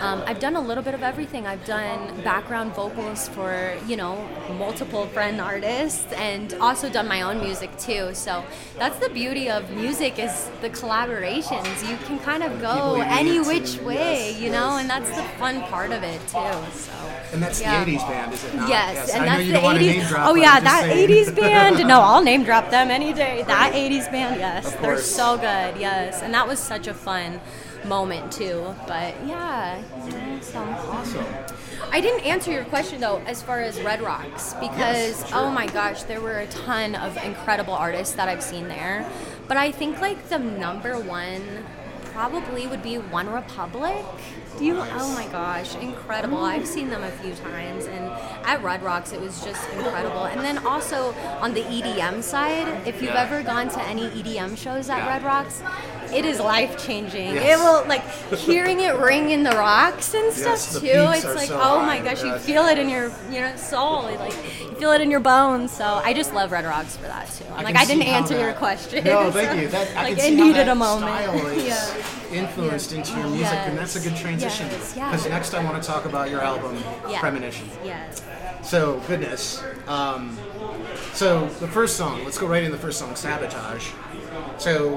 Um, 0.00 0.22
I've 0.26 0.40
done 0.40 0.56
a 0.56 0.60
little 0.60 0.82
bit 0.82 0.94
of 0.94 1.02
everything. 1.02 1.46
I've 1.46 1.66
done 1.66 2.18
background 2.22 2.74
vocals 2.74 3.28
for, 3.28 3.76
you 3.86 3.98
know, 3.98 4.26
multiple 4.56 5.06
friend 5.08 5.38
artists 5.38 6.10
and 6.14 6.54
also 6.54 6.88
done 6.88 7.08
my 7.08 7.20
own 7.20 7.40
music 7.40 7.76
too. 7.76 8.14
So 8.14 8.42
that's 8.78 8.98
the 9.00 9.10
beauty 9.10 9.50
of 9.50 9.70
music 9.72 10.18
is 10.18 10.48
the 10.62 10.70
collaborations. 10.70 11.86
You 11.86 11.98
can 12.06 12.18
kind 12.20 12.42
of 12.42 12.53
go 12.60 13.00
any 13.00 13.40
which 13.40 13.78
way, 13.80 14.30
yes, 14.30 14.40
you 14.40 14.50
know, 14.50 14.70
yes. 14.70 14.80
and 14.80 14.90
that's 14.90 15.10
the 15.10 15.22
fun 15.38 15.62
part 15.62 15.90
of 15.92 16.02
it 16.02 16.20
too. 16.28 16.72
So 16.72 16.92
And 17.32 17.42
that's 17.42 17.60
Yeah. 17.60 17.84
the 17.84 17.90
'80s 17.92 18.02
band, 18.08 18.32
is 18.34 18.44
it 18.44 18.54
not? 18.54 18.68
Yes, 18.68 19.10
and 19.10 19.22
I 19.24 19.26
that's 19.26 19.46
the 19.46 19.52
don't 19.52 19.62
want 19.62 19.78
to 19.78 19.84
80s. 19.84 19.96
name 19.98 20.06
drop. 20.08 20.28
oh 20.30 20.34
yeah, 20.34 20.60
that 20.60 20.82
saying. 20.82 21.08
80s 21.08 21.30
band. 21.34 21.88
No, 21.88 22.00
I'll 22.00 22.22
name 22.22 22.44
drop 22.44 22.70
them 22.70 22.90
any 22.90 23.12
day. 23.12 23.44
That 23.46 23.72
80s 23.74 24.08
band, 24.10 24.38
yes, 24.40 24.72
they're 24.76 24.98
so 24.98 25.36
good. 25.36 25.76
Yes, 25.80 26.22
and 26.22 26.32
that 26.34 26.46
was 26.46 26.58
such 26.58 26.86
a 26.86 26.94
fun 26.94 27.40
moment 27.84 28.32
too. 28.32 28.74
But 28.86 29.14
yeah, 29.26 29.78
you 30.06 30.40
so. 30.42 30.60
awesome. 30.60 31.26
I 31.92 32.00
didn't 32.00 32.24
answer 32.24 32.50
your 32.50 32.64
question 32.64 33.00
though, 33.00 33.20
as 33.26 33.42
far 33.42 33.60
as 33.60 33.80
Red 33.80 34.00
Rocks, 34.00 34.54
because 34.54 35.20
Yes, 35.20 35.30
oh 35.34 35.50
my 35.50 35.66
gosh, 35.66 36.02
there 36.04 36.20
were 36.20 36.38
a 36.38 36.46
ton 36.46 36.94
of 36.94 37.16
incredible 37.22 37.74
artists 37.74 38.14
that 38.14 38.28
I've 38.28 38.42
seen 38.42 38.68
there. 38.68 39.06
But 39.48 39.58
I 39.58 39.70
think 39.70 40.00
like 40.00 40.28
the 40.30 40.38
number 40.38 40.98
one 40.98 41.42
probably 42.14 42.66
would 42.68 42.82
be 42.82 42.94
OneRepublic. 42.94 44.04
Do 44.56 44.64
you? 44.64 44.76
Oh 44.78 45.12
my 45.14 45.26
gosh, 45.32 45.74
incredible! 45.74 46.38
Mm. 46.38 46.44
I've 46.44 46.66
seen 46.66 46.88
them 46.88 47.02
a 47.02 47.10
few 47.10 47.34
times, 47.34 47.86
and 47.86 48.04
at 48.46 48.62
Red 48.62 48.84
Rocks 48.84 49.12
it 49.12 49.20
was 49.20 49.44
just 49.44 49.68
incredible. 49.70 50.26
And 50.26 50.40
then 50.42 50.64
also 50.64 51.12
on 51.40 51.54
the 51.54 51.62
EDM 51.62 52.22
side, 52.22 52.68
if 52.86 53.02
you've 53.02 53.14
Yeah. 53.14 53.22
ever 53.22 53.42
gone 53.42 53.68
to 53.70 53.82
any 53.82 54.06
EDM 54.10 54.54
shows 54.54 54.88
at 54.88 55.04
Red 55.08 55.24
Rocks, 55.24 55.60
it 56.14 56.24
is 56.24 56.38
life 56.38 56.86
changing. 56.86 57.34
Yes. 57.34 57.58
It 57.58 57.62
will 57.64 57.84
like 57.88 58.08
hearing 58.38 58.78
it 58.78 58.94
ring 58.96 59.30
in 59.30 59.42
the 59.42 59.50
rocks 59.56 60.14
and 60.14 60.32
stuff 60.32 60.52
Yes, 60.52 60.72
the 60.74 60.80
too. 60.80 60.86
It's 60.86 61.24
like 61.24 61.48
so 61.48 61.58
oh 61.60 61.80
my 61.80 61.98
gosh, 61.98 62.22
you 62.22 62.38
feel 62.38 62.66
it 62.66 62.78
in 62.78 62.88
your 62.88 63.10
you 63.32 63.40
know 63.40 63.56
soul, 63.56 64.04
like 64.04 64.73
feel 64.84 64.92
it 64.92 65.00
in 65.00 65.10
your 65.10 65.20
bones. 65.20 65.72
So 65.72 65.82
I 66.04 66.12
just 66.12 66.34
love 66.34 66.52
Red 66.52 66.66
Rocks 66.66 66.94
for 66.94 67.04
that 67.04 67.26
too. 67.30 67.46
I'm 67.54 67.64
like 67.64 67.74
I 67.74 67.86
didn't 67.86 68.02
answer 68.02 68.38
your 68.38 68.52
question. 68.52 69.02
No, 69.02 69.30
thank 69.30 69.58
you. 69.62 69.68
That, 69.68 69.96
I 69.96 70.02
like 70.02 70.18
can 70.18 70.34
it 70.34 70.36
needed 70.36 70.56
that 70.56 70.68
a 70.68 70.74
moment. 70.74 71.62
yeah. 71.62 71.96
influenced 72.30 72.92
into 72.92 73.16
your 73.18 73.28
music, 73.28 73.54
and 73.54 73.78
that's 73.78 73.96
a 73.96 74.00
good 74.00 74.12
Yes, 74.12 74.20
transition. 74.20 74.66
yes, 74.66 74.94
yeah. 74.94 75.10
Because 75.10 75.26
next 75.26 75.54
I 75.54 75.64
want 75.64 75.82
to 75.82 75.86
talk 75.88 76.04
about 76.04 76.28
your 76.28 76.42
album, 76.42 76.76
Yeah. 77.08 77.18
Premonition. 77.20 77.66
Yes. 77.82 78.22
So, 78.62 79.00
goodness. 79.06 79.64
Um, 79.86 80.36
so, 81.14 81.46
the 81.60 81.68
first 81.68 81.96
song, 81.96 82.22
let's 82.24 82.36
go 82.36 82.46
right 82.46 82.62
into 82.62 82.76
the 82.76 82.82
first 82.82 82.98
song, 82.98 83.16
Sabotage. 83.16 83.90
So, 84.58 84.96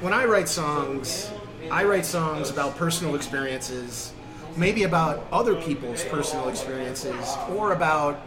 when 0.00 0.12
I 0.12 0.26
write 0.26 0.48
songs, 0.48 1.28
I 1.72 1.82
write 1.84 2.06
songs 2.06 2.50
about 2.50 2.76
personal 2.76 3.16
experiences, 3.16 4.12
maybe 4.56 4.84
about 4.84 5.26
other 5.32 5.56
people's 5.56 6.04
personal 6.04 6.48
experiences, 6.48 7.36
or 7.50 7.72
about 7.72 8.20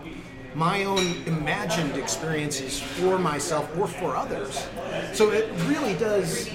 my 0.53 0.83
own 0.83 1.23
imagined 1.25 1.95
experiences 1.95 2.79
for 2.79 3.17
myself 3.17 3.69
or 3.77 3.87
for 3.87 4.15
others. 4.15 4.67
So 5.13 5.31
it 5.31 5.49
really 5.67 5.93
does, 5.95 6.47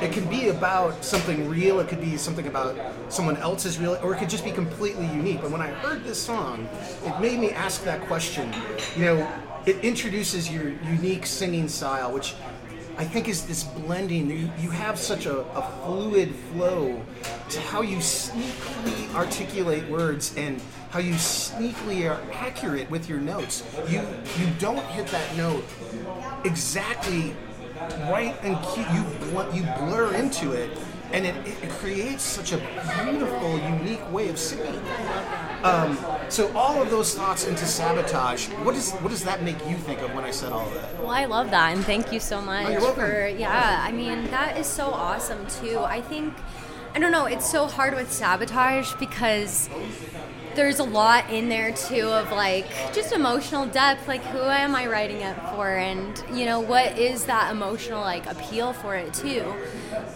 it 0.00 0.12
can 0.12 0.28
be 0.28 0.48
about 0.48 1.04
something 1.04 1.48
real, 1.48 1.80
it 1.80 1.88
could 1.88 2.00
be 2.00 2.16
something 2.16 2.46
about 2.48 2.76
someone 3.08 3.36
else's 3.36 3.78
real, 3.78 3.98
or 4.02 4.14
it 4.14 4.18
could 4.18 4.30
just 4.30 4.44
be 4.44 4.50
completely 4.50 5.06
unique. 5.06 5.40
But 5.40 5.50
when 5.50 5.60
I 5.60 5.68
heard 5.68 6.04
this 6.04 6.20
song, 6.20 6.68
it 7.04 7.20
made 7.20 7.38
me 7.38 7.50
ask 7.50 7.84
that 7.84 8.00
question. 8.02 8.52
You 8.96 9.04
know, 9.04 9.32
it 9.66 9.78
introduces 9.84 10.50
your 10.50 10.70
unique 10.70 11.24
singing 11.24 11.68
style, 11.68 12.12
which 12.12 12.34
I 12.96 13.04
think 13.04 13.28
is 13.28 13.46
this 13.46 13.64
blending. 13.64 14.30
You, 14.30 14.50
you 14.58 14.70
have 14.70 14.98
such 14.98 15.26
a, 15.26 15.40
a 15.40 15.62
fluid 15.84 16.34
flow 16.52 17.02
to 17.50 17.60
how 17.60 17.82
you 17.82 17.96
sneakily 17.98 19.14
articulate 19.14 19.88
words 19.88 20.34
and 20.36 20.60
how 20.94 21.00
you 21.00 21.14
sneakily 21.14 22.08
are 22.08 22.20
accurate 22.32 22.88
with 22.88 23.08
your 23.08 23.18
notes. 23.18 23.64
You 23.88 24.00
you 24.38 24.46
don't 24.60 24.78
hit 24.96 25.08
that 25.08 25.36
note 25.36 25.64
exactly 26.44 27.34
right 28.08 28.36
and 28.44 28.56
cute. 28.72 28.86
You 28.94 29.02
bl- 29.32 29.52
you 29.56 29.62
blur 29.76 30.14
into 30.14 30.52
it, 30.52 30.70
and 31.12 31.26
it, 31.26 31.34
it 31.64 31.68
creates 31.80 32.22
such 32.22 32.52
a 32.52 32.58
beautiful, 33.02 33.58
unique 33.58 34.08
way 34.12 34.28
of 34.28 34.38
singing. 34.38 34.80
Um, 35.64 35.98
so 36.28 36.56
all 36.56 36.80
of 36.80 36.90
those 36.90 37.12
thoughts 37.12 37.44
into 37.44 37.66
sabotage. 37.66 38.46
What 38.62 38.76
is 38.76 38.92
what 39.02 39.08
does 39.08 39.24
that 39.24 39.42
make 39.42 39.58
you 39.68 39.74
think 39.74 40.00
of 40.00 40.14
when 40.14 40.22
I 40.22 40.30
said 40.30 40.52
all 40.52 40.68
of 40.68 40.74
that? 40.74 40.96
Well, 41.00 41.10
I 41.10 41.24
love 41.24 41.50
that, 41.50 41.74
and 41.74 41.84
thank 41.84 42.12
you 42.12 42.20
so 42.20 42.40
much 42.40 42.66
Oh, 42.66 42.70
you're 42.70 42.80
welcome. 42.80 43.02
for 43.02 43.26
yeah. 43.26 43.82
I 43.82 43.90
mean, 43.90 44.30
that 44.30 44.58
is 44.58 44.68
so 44.68 44.92
awesome 44.92 45.44
too. 45.48 45.80
I 45.80 46.00
think 46.00 46.34
I 46.94 47.00
don't 47.00 47.10
know. 47.10 47.26
It's 47.26 47.50
so 47.50 47.66
hard 47.66 47.96
with 47.96 48.12
sabotage 48.12 48.94
because 49.00 49.68
there's 50.54 50.78
a 50.78 50.84
lot 50.84 51.30
in 51.30 51.48
there 51.48 51.72
too 51.72 52.08
of 52.08 52.30
like 52.32 52.66
just 52.92 53.12
emotional 53.12 53.66
depth. 53.66 54.08
Like, 54.08 54.22
who 54.24 54.40
am 54.40 54.74
I 54.74 54.86
writing 54.86 55.20
it 55.20 55.36
for, 55.50 55.76
and 55.76 56.22
you 56.32 56.46
know, 56.46 56.60
what 56.60 56.98
is 56.98 57.26
that 57.26 57.50
emotional 57.50 58.00
like 58.00 58.26
appeal 58.26 58.72
for 58.72 58.94
it 58.94 59.12
too. 59.14 59.54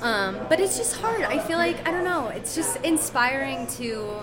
Um, 0.01 0.39
but 0.49 0.61
it's 0.61 0.77
just 0.77 0.97
hard. 0.97 1.23
I 1.23 1.39
feel 1.39 1.59
like 1.59 1.87
I 1.87 1.91
don't 1.91 2.05
know. 2.05 2.29
It's 2.29 2.55
just 2.55 2.77
inspiring 2.85 3.67
to 3.79 4.21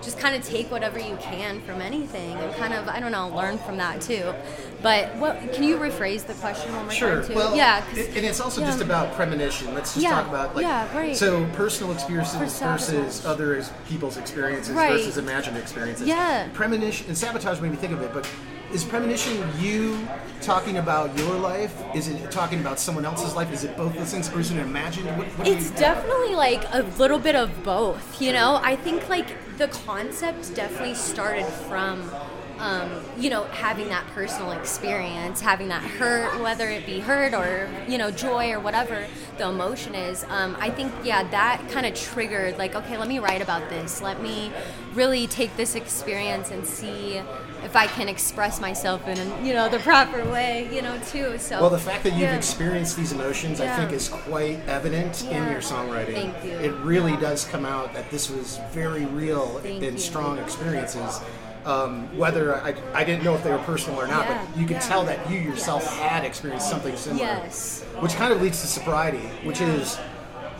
just 0.00 0.18
kind 0.20 0.36
of 0.36 0.44
take 0.44 0.70
whatever 0.70 0.96
you 0.98 1.16
can 1.20 1.60
from 1.62 1.80
anything 1.80 2.36
and 2.38 2.54
kind 2.54 2.72
of 2.72 2.86
I 2.88 3.00
don't 3.00 3.10
know 3.10 3.28
learn 3.30 3.58
from 3.58 3.78
that 3.78 4.00
too. 4.00 4.32
But 4.80 5.16
what 5.16 5.52
can 5.52 5.64
you 5.64 5.76
rephrase 5.76 6.24
the 6.24 6.34
question 6.34 6.72
one 6.72 6.84
more 6.84 6.92
Sure. 6.94 7.16
time 7.20 7.26
too? 7.26 7.34
Well, 7.34 7.56
yeah, 7.56 7.84
and 7.96 8.18
it's 8.24 8.38
also 8.40 8.60
just 8.60 8.80
about 8.80 9.12
premonition. 9.14 9.74
Let's 9.74 9.94
just 9.94 10.04
Yeah, 10.04 10.10
talk 10.10 10.28
about 10.28 10.54
like 10.54 10.62
yeah, 10.62 10.96
right. 10.96 11.16
so 11.16 11.44
personal 11.54 11.92
experiences 11.92 12.36
For 12.60 12.64
versus 12.66 13.26
other 13.26 13.64
people's 13.88 14.16
experiences 14.18 14.72
Right. 14.72 14.92
versus 14.92 15.18
imagined 15.18 15.56
experiences. 15.56 16.06
Yeah. 16.06 16.46
Premonition 16.54 17.08
and 17.08 17.18
sabotage 17.18 17.60
made 17.60 17.72
me 17.72 17.76
think 17.76 17.92
of 17.92 18.00
it, 18.02 18.14
but 18.14 18.28
is 18.72 18.84
premonition 18.84 19.46
you 19.58 20.06
talking 20.40 20.76
about 20.76 21.16
your 21.18 21.34
life? 21.36 21.74
Is 21.94 22.08
it 22.08 22.30
talking 22.30 22.60
about 22.60 22.78
someone 22.78 23.04
else's 23.04 23.34
life? 23.34 23.52
Is 23.52 23.64
it 23.64 23.76
both 23.76 23.94
those 23.94 24.10
things, 24.10 24.32
or 24.32 24.40
is 24.40 24.50
it 24.50 24.58
imagined? 24.58 25.06
What, 25.16 25.26
what 25.38 25.48
It's 25.48 25.70
definitely 25.72 26.34
like 26.34 26.64
a 26.72 26.82
little 26.98 27.18
bit 27.18 27.34
of 27.34 27.62
both, 27.62 28.20
you 28.20 28.32
know? 28.32 28.60
I 28.62 28.76
think 28.76 29.08
like 29.08 29.56
the 29.56 29.68
concept 29.68 30.54
definitely 30.54 30.94
started 30.94 31.46
from, 31.46 32.10
um, 32.58 32.90
you 33.18 33.30
know, 33.30 33.44
having 33.44 33.88
that 33.88 34.06
personal 34.08 34.52
experience, 34.52 35.40
having 35.40 35.68
that 35.68 35.82
hurt, 35.82 36.40
whether 36.40 36.68
it 36.68 36.84
be 36.86 37.00
hurt 37.00 37.34
or, 37.34 37.68
you 37.88 37.98
know, 37.98 38.10
joy 38.10 38.50
or 38.52 38.60
whatever 38.60 39.06
the 39.38 39.48
emotion 39.48 39.94
is. 39.94 40.24
Um, 40.28 40.56
I 40.58 40.70
think, 40.70 40.92
yeah, 41.04 41.28
that 41.30 41.62
kind 41.70 41.86
of 41.86 41.94
triggered 41.94 42.58
like, 42.58 42.74
okay, 42.74 42.98
let 42.98 43.08
me 43.08 43.18
write 43.18 43.42
about 43.42 43.68
this. 43.68 44.02
Let 44.02 44.22
me 44.22 44.52
really 44.94 45.26
take 45.26 45.56
this 45.56 45.74
experience 45.74 46.50
and 46.50 46.66
see 46.66 47.20
if 47.64 47.74
I 47.76 47.86
can 47.86 48.08
express 48.08 48.60
myself 48.60 49.06
in, 49.06 49.44
you 49.44 49.52
know, 49.52 49.68
the 49.68 49.78
proper 49.80 50.24
way, 50.30 50.68
you 50.72 50.82
know, 50.82 50.98
too. 51.08 51.38
So, 51.38 51.60
Well, 51.60 51.70
the 51.70 51.78
fact 51.78 52.04
that 52.04 52.10
you've 52.10 52.20
yeah. 52.20 52.36
experienced 52.36 52.96
these 52.96 53.12
emotions, 53.12 53.60
I 53.60 53.74
think, 53.76 53.92
is 53.92 54.08
quite 54.08 54.60
evident 54.68 55.24
in 55.24 55.50
your 55.50 55.60
songwriting. 55.60 56.32
Thank 56.32 56.44
you. 56.44 56.52
It 56.52 56.72
really 56.82 57.16
does 57.16 57.44
come 57.44 57.64
out 57.64 57.92
that 57.94 58.10
this 58.10 58.30
was 58.30 58.60
very 58.70 59.06
real 59.06 59.46
Thank 59.58 59.82
and 59.82 59.92
you. 59.94 59.98
strong 59.98 60.38
experiences. 60.38 61.20
Um, 61.64 62.16
whether 62.16 62.56
I, 62.56 62.74
I 62.94 63.04
didn't 63.04 63.24
know 63.24 63.34
if 63.34 63.42
they 63.44 63.50
were 63.50 63.58
personal 63.58 64.00
or 64.00 64.06
not, 64.06 64.26
Yeah, 64.26 64.46
but 64.46 64.58
you 64.58 64.66
could 64.66 64.76
yeah. 64.76 64.80
tell 64.88 65.04
that 65.04 65.30
you 65.30 65.38
yourself 65.38 65.84
had 65.98 66.24
experienced 66.24 66.70
something 66.70 66.96
similar. 66.96 67.22
Yes. 67.24 67.82
Which 68.00 68.14
kind 68.14 68.32
of 68.32 68.40
leads 68.40 68.60
to 68.62 68.66
sobriety, 68.66 69.18
which 69.44 69.60
is, 69.60 69.98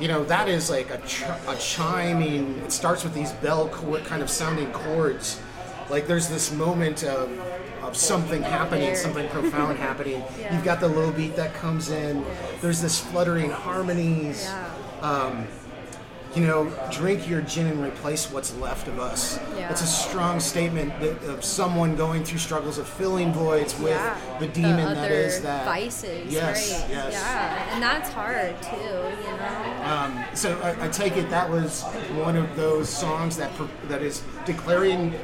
you 0.00 0.08
know, 0.08 0.24
that 0.24 0.48
is 0.48 0.68
like 0.70 0.90
a, 0.90 0.98
ch- 1.06 1.22
a 1.22 1.56
chiming. 1.58 2.58
It 2.58 2.72
starts 2.72 3.04
with 3.04 3.14
these 3.14 3.32
bell 3.34 3.68
chord 3.68 4.04
kind 4.04 4.22
of 4.22 4.28
sounding 4.28 4.70
chords. 4.72 5.40
Like 5.88 6.06
there's 6.06 6.28
this 6.28 6.52
moment 6.52 7.04
of, 7.04 7.30
of 7.82 7.96
something 7.96 8.42
happening, 8.42 8.94
something 8.94 9.28
profound 9.28 9.78
happening. 9.88 10.22
Yeah. 10.38 10.54
You've 10.54 10.64
got 10.64 10.80
the 10.80 10.88
low 10.88 11.11
beat 11.12 11.37
that 11.37 11.54
comes 11.54 11.90
in. 11.90 12.22
There's 12.61 12.82
this 12.82 13.00
fluttering 13.00 13.50
harmonies. 13.50 14.50
Um, 15.00 15.46
you 16.38 16.46
know, 16.46 16.70
drink 16.92 17.29
your 17.29 17.40
gin 17.42 17.66
and 17.66 17.83
replace 17.83 18.31
what's 18.31 18.55
left 18.57 18.87
of 18.87 19.01
us. 19.01 19.38
Yeah. 19.57 19.70
It's 19.70 19.83
a 19.83 19.87
strong 19.87 20.38
statement 20.38 20.98
that, 21.01 21.20
of 21.24 21.44
someone 21.44 21.96
going 21.96 22.22
through 22.24 22.38
struggles 22.38 22.79
of 22.79 22.88
filling 22.88 23.33
voids 23.33 23.77
with 23.79 23.90
yeah. 23.90 24.38
the 24.38 24.46
demon 24.46 24.81
other 24.81 24.94
that 24.94 25.11
is 25.11 25.42
that. 25.42 25.64
vices, 25.64 26.33
Yes, 26.33 26.81
right? 26.83 26.90
yes. 26.90 27.12
Yeah, 27.12 27.74
and 27.74 27.83
that's 27.83 28.11
hard 28.11 28.61
too, 28.62 28.77
you 28.77 29.37
know. 29.37 29.83
Um, 29.83 30.24
so 30.35 30.59
I, 30.61 30.85
I, 30.85 30.88
take 30.88 31.16
it 31.16 31.29
that 31.31 31.51
was 31.51 31.83
one 32.14 32.37
of 32.37 32.55
those 32.57 32.88
songs 32.88 33.37
that 33.38 33.51
that 33.88 34.03
is 34.03 34.22
declaring 34.44 35.14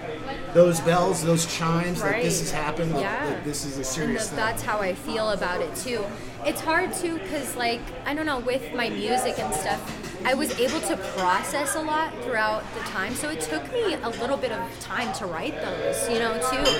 those 0.54 0.80
bells, 0.80 1.22
those 1.22 1.46
chimes 1.46 2.00
right. 2.00 2.12
that 2.12 2.22
this 2.22 2.40
has 2.40 2.52
happened. 2.52 2.92
Yeah. 2.92 3.40
This 3.44 3.64
is 3.64 3.76
a 3.76 3.84
serious. 3.84 4.30
And 4.30 4.38
that's 4.38 4.62
how 4.62 4.78
I 4.78 4.94
feel 4.94 5.30
about 5.30 5.60
it 5.60 5.74
too. 5.76 6.04
It's 6.46 6.60
hard 6.60 6.92
too 6.94 7.18
because 7.18 7.56
like 7.56 7.80
I 8.06 8.14
don't 8.14 8.26
know 8.26 8.38
with 8.38 8.72
my 8.74 8.88
music 8.88 9.38
and 9.38 9.52
stuff 9.54 9.82
I 10.26 10.32
was 10.32 10.58
able 10.58 10.80
to 10.80 10.96
process 11.18 11.74
a 11.74 11.82
lot 11.82 12.10
throughout 12.22 12.64
the 12.72 12.80
time. 12.80 13.14
So 13.14 13.28
it 13.28 13.42
took 13.42 13.70
me 13.74 13.92
a 13.92 14.08
little 14.08 14.38
bit 14.38 14.52
of 14.52 14.80
time 14.80 15.12
to 15.16 15.26
write 15.26 15.54
those, 15.60 16.08
you 16.08 16.18
know, 16.18 16.32
too. 16.50 16.70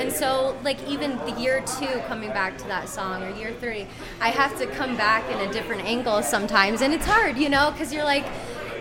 And 0.00 0.10
so, 0.10 0.56
like, 0.64 0.82
even 0.88 1.18
the 1.18 1.32
year 1.32 1.62
two, 1.78 2.00
coming 2.08 2.30
back 2.30 2.56
to 2.56 2.66
that 2.68 2.88
song, 2.88 3.22
or 3.22 3.30
year 3.36 3.52
three, 3.60 3.86
I 4.18 4.30
have 4.30 4.58
to 4.60 4.66
come 4.66 4.96
back 4.96 5.30
in 5.30 5.46
a 5.46 5.52
different 5.52 5.84
angle 5.84 6.22
sometimes. 6.22 6.80
And 6.80 6.94
it's 6.94 7.04
hard, 7.04 7.36
you 7.36 7.50
know, 7.50 7.70
because 7.70 7.92
you're 7.92 8.04
like, 8.04 8.24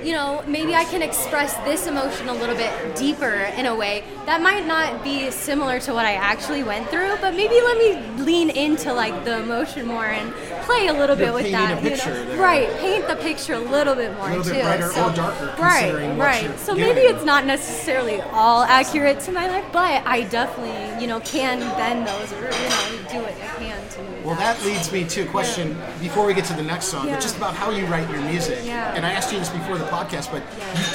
you 0.06 0.12
know, 0.12 0.44
maybe 0.48 0.76
I 0.76 0.84
can 0.84 1.02
express 1.02 1.56
this 1.65 1.88
emotion 1.88 2.30
a 2.30 2.34
little 2.34 2.56
bit 2.56 2.96
deeper 2.96 3.34
in 3.58 3.65
a 3.65 3.76
way 3.76 4.04
that 4.28 4.39
might 4.39 4.68
not 4.68 5.04
be 5.04 5.32
similar 5.32 5.80
to 5.80 5.94
what 5.94 6.06
I 6.06 6.13
actually 6.13 6.62
went 6.62 6.89
through, 6.89 7.18
but 7.22 7.34
maybe 7.34 7.56
let 7.56 7.78
me 7.80 8.24
lean 8.24 8.52
into 8.52 8.94
like 8.94 9.26
the 9.26 9.39
emotion 9.39 9.88
more 9.88 10.06
and 10.06 10.32
play 10.65 10.88
a 10.88 10.94
little 10.94 11.15
bit 11.15 11.34
with 11.34 11.52
that. 11.52 11.84
you 11.84 11.98
know? 11.98 12.36
Right, 12.38 12.70
paint 12.78 13.08
the 13.08 13.15
picture 13.15 13.56
a 13.56 13.60
little 13.60 13.96
bit 13.96 14.13
more 14.13 14.28
a 14.28 14.38
little 14.38 14.44
too. 14.44 14.52
Bit 14.52 14.63
brighter 14.63 14.91
so, 14.91 15.10
or 15.10 15.15
darker, 15.15 15.56
right, 15.60 16.20
right. 16.20 16.60
So 16.60 16.76
maybe 16.76 17.02
it's 17.02 17.26
not 17.26 17.46
necessarily 17.46 18.22
all 18.22 18.62
accurate 18.62 19.22
to 19.22 19.32
my 19.32 19.48
life, 19.48 19.65
but 19.74 20.06
I 20.06 20.22
definitely, 20.24 21.02
you 21.02 21.08
know, 21.08 21.20
can 21.22 21.60
bend 21.78 22.08
those 22.08 22.32
or 22.34 22.46
you 22.46 22.70
know 22.70 23.10
do 23.10 23.18
what 23.24 23.34
I 23.34 23.48
can 23.58 23.89
to. 23.89 24.14
Well, 24.26 24.36
that 24.38 24.64
leads 24.66 24.92
me 24.92 25.04
to 25.04 25.22
a 25.22 25.26
question 25.28 25.72
yeah. 25.72 25.98
before 26.00 26.26
we 26.26 26.34
get 26.34 26.46
to 26.46 26.54
the 26.54 26.64
next 26.64 26.86
song, 26.86 27.06
yeah. 27.06 27.14
but 27.14 27.22
just 27.22 27.38
about 27.38 27.54
how 27.54 27.70
you 27.70 27.86
write 27.86 28.10
your 28.10 28.22
music. 28.22 28.60
Yeah. 28.64 28.96
And 28.96 29.06
I 29.06 29.12
asked 29.12 29.32
you 29.32 29.38
this 29.38 29.50
before 29.50 29.78
the 29.78 29.86
podcast, 29.86 30.32
but 30.32 30.42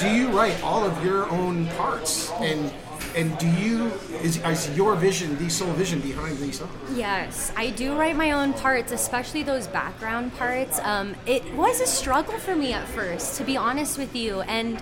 do 0.01 0.11
you 0.11 0.31
write 0.37 0.61
all 0.64 0.85
of 0.85 1.05
your 1.05 1.31
own 1.31 1.66
parts 1.69 2.31
and? 2.40 2.73
and 3.16 3.37
do 3.38 3.49
you 3.49 3.90
is, 4.23 4.37
is 4.45 4.77
your 4.77 4.95
vision 4.95 5.37
the 5.38 5.49
sole 5.49 5.73
vision 5.73 5.99
behind 6.01 6.38
these 6.38 6.59
songs 6.59 6.71
yes 6.97 7.53
i 7.57 7.71
do 7.71 7.97
write 7.97 8.14
my 8.14 8.31
own 8.31 8.53
parts 8.53 8.93
especially 8.93 9.43
those 9.43 9.66
background 9.66 10.33
parts 10.37 10.79
um, 10.85 11.16
it 11.27 11.43
was 11.55 11.81
a 11.81 11.87
struggle 11.87 12.38
for 12.38 12.55
me 12.55 12.73
at 12.73 12.87
first 12.87 13.37
to 13.37 13.43
be 13.43 13.57
honest 13.57 13.99
with 13.99 14.14
you 14.14 14.43
and 14.43 14.81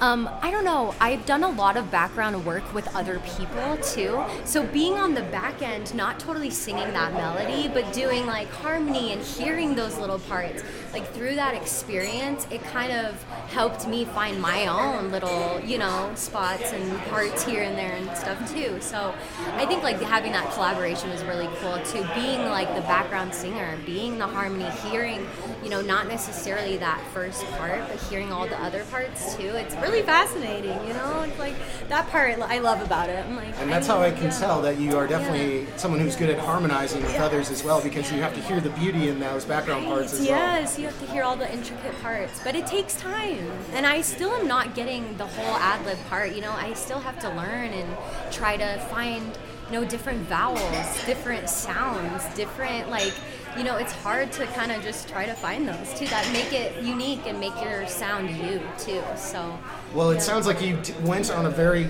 um, 0.00 0.28
I 0.42 0.50
don't 0.50 0.64
know. 0.64 0.94
I've 1.00 1.26
done 1.26 1.42
a 1.42 1.48
lot 1.48 1.76
of 1.76 1.90
background 1.90 2.46
work 2.46 2.72
with 2.72 2.94
other 2.94 3.20
people 3.20 3.76
too. 3.78 4.22
So 4.44 4.64
being 4.64 4.94
on 4.94 5.14
the 5.14 5.22
back 5.22 5.60
end, 5.60 5.94
not 5.94 6.20
totally 6.20 6.50
singing 6.50 6.92
that 6.92 7.12
melody, 7.14 7.68
but 7.68 7.92
doing 7.92 8.26
like 8.26 8.48
harmony 8.48 9.12
and 9.12 9.20
hearing 9.22 9.74
those 9.74 9.98
little 9.98 10.20
parts, 10.20 10.62
like 10.92 11.12
through 11.12 11.34
that 11.34 11.54
experience, 11.54 12.46
it 12.50 12.62
kind 12.64 12.92
of 12.92 13.22
helped 13.48 13.86
me 13.88 14.04
find 14.04 14.40
my 14.40 14.66
own 14.66 15.10
little, 15.10 15.60
you 15.60 15.78
know, 15.78 16.10
spots 16.14 16.72
and 16.72 16.98
parts 17.06 17.44
here 17.44 17.62
and 17.62 17.76
there 17.76 17.92
and 17.92 18.16
stuff 18.16 18.52
too. 18.52 18.78
So 18.80 19.14
I 19.54 19.66
think 19.66 19.82
like 19.82 20.00
having 20.00 20.32
that 20.32 20.52
collaboration 20.52 21.10
was 21.10 21.24
really 21.24 21.48
cool 21.56 21.78
too. 21.84 22.06
Being 22.14 22.46
like 22.46 22.74
the 22.74 22.82
background 22.82 23.34
singer, 23.34 23.78
being 23.84 24.18
the 24.18 24.26
harmony, 24.26 24.70
hearing, 24.88 25.26
you 25.62 25.70
know, 25.70 25.80
not 25.80 26.08
necessarily 26.08 26.76
that 26.78 27.02
first 27.12 27.44
part, 27.52 27.80
but 27.88 27.98
hearing 28.02 28.32
all 28.32 28.46
the 28.46 28.60
other 28.62 28.84
parts 28.84 29.34
too. 29.36 29.48
It's 29.48 29.74
really 29.76 30.02
fascinating, 30.02 30.78
you 30.86 30.94
know. 30.94 31.22
It's 31.22 31.38
like 31.38 31.54
that 31.88 32.08
part 32.08 32.28
I 32.28 32.58
love 32.58 32.82
about 32.82 33.08
it. 33.08 33.24
I'm 33.24 33.36
like, 33.36 33.58
and 33.58 33.70
that's 33.70 33.88
I 33.88 33.94
how 33.94 34.02
I 34.02 34.10
can 34.10 34.24
yeah. 34.24 34.38
tell 34.38 34.62
that 34.62 34.78
you 34.78 34.96
are 34.96 35.06
definitely 35.06 35.62
yeah. 35.62 35.76
someone 35.76 36.00
who's 36.00 36.14
good 36.14 36.30
at 36.30 36.38
harmonizing 36.38 37.02
with 37.02 37.14
yeah. 37.14 37.24
others 37.24 37.50
as 37.50 37.64
well, 37.64 37.80
because 37.80 38.12
you 38.12 38.20
have 38.20 38.34
to 38.34 38.40
hear 38.42 38.60
the 38.60 38.70
beauty 38.70 39.08
in 39.08 39.18
those 39.18 39.44
background 39.44 39.84
right. 39.84 39.94
parts 39.94 40.12
as 40.12 40.24
yes, 40.24 40.28
well. 40.28 40.60
Yes, 40.60 40.77
you 40.78 40.86
have 40.86 40.98
to 41.00 41.06
hear 41.06 41.24
all 41.24 41.36
the 41.36 41.52
intricate 41.52 42.00
parts, 42.00 42.40
but 42.44 42.54
it 42.54 42.66
takes 42.66 42.94
time, 42.96 43.50
and 43.72 43.86
I 43.86 44.00
still 44.00 44.30
am 44.30 44.46
not 44.46 44.74
getting 44.74 45.16
the 45.16 45.26
whole 45.26 45.56
ad 45.56 45.84
lib 45.84 45.98
part. 46.08 46.34
You 46.34 46.42
know, 46.42 46.52
I 46.52 46.72
still 46.74 47.00
have 47.00 47.18
to 47.20 47.28
learn 47.30 47.72
and 47.72 47.96
try 48.30 48.56
to 48.56 48.78
find 48.90 49.36
you 49.66 49.72
know 49.72 49.84
different 49.84 50.20
vowels, 50.20 51.04
different 51.04 51.48
sounds, 51.48 52.24
different 52.34 52.88
like 52.90 53.12
you 53.56 53.64
know, 53.64 53.76
it's 53.76 53.92
hard 53.92 54.30
to 54.32 54.46
kind 54.48 54.70
of 54.70 54.82
just 54.82 55.08
try 55.08 55.26
to 55.26 55.34
find 55.34 55.66
those 55.66 55.98
too 55.98 56.06
that 56.06 56.30
make 56.32 56.52
it 56.52 56.80
unique 56.82 57.26
and 57.26 57.40
make 57.40 57.60
your 57.62 57.86
sound 57.88 58.30
you 58.30 58.60
too. 58.78 59.02
So. 59.16 59.58
Well, 59.94 60.10
it 60.10 60.16
yeah. 60.16 60.20
sounds 60.20 60.46
like 60.46 60.62
you 60.62 60.78
went 61.02 61.30
on 61.30 61.46
a 61.46 61.50
very 61.50 61.88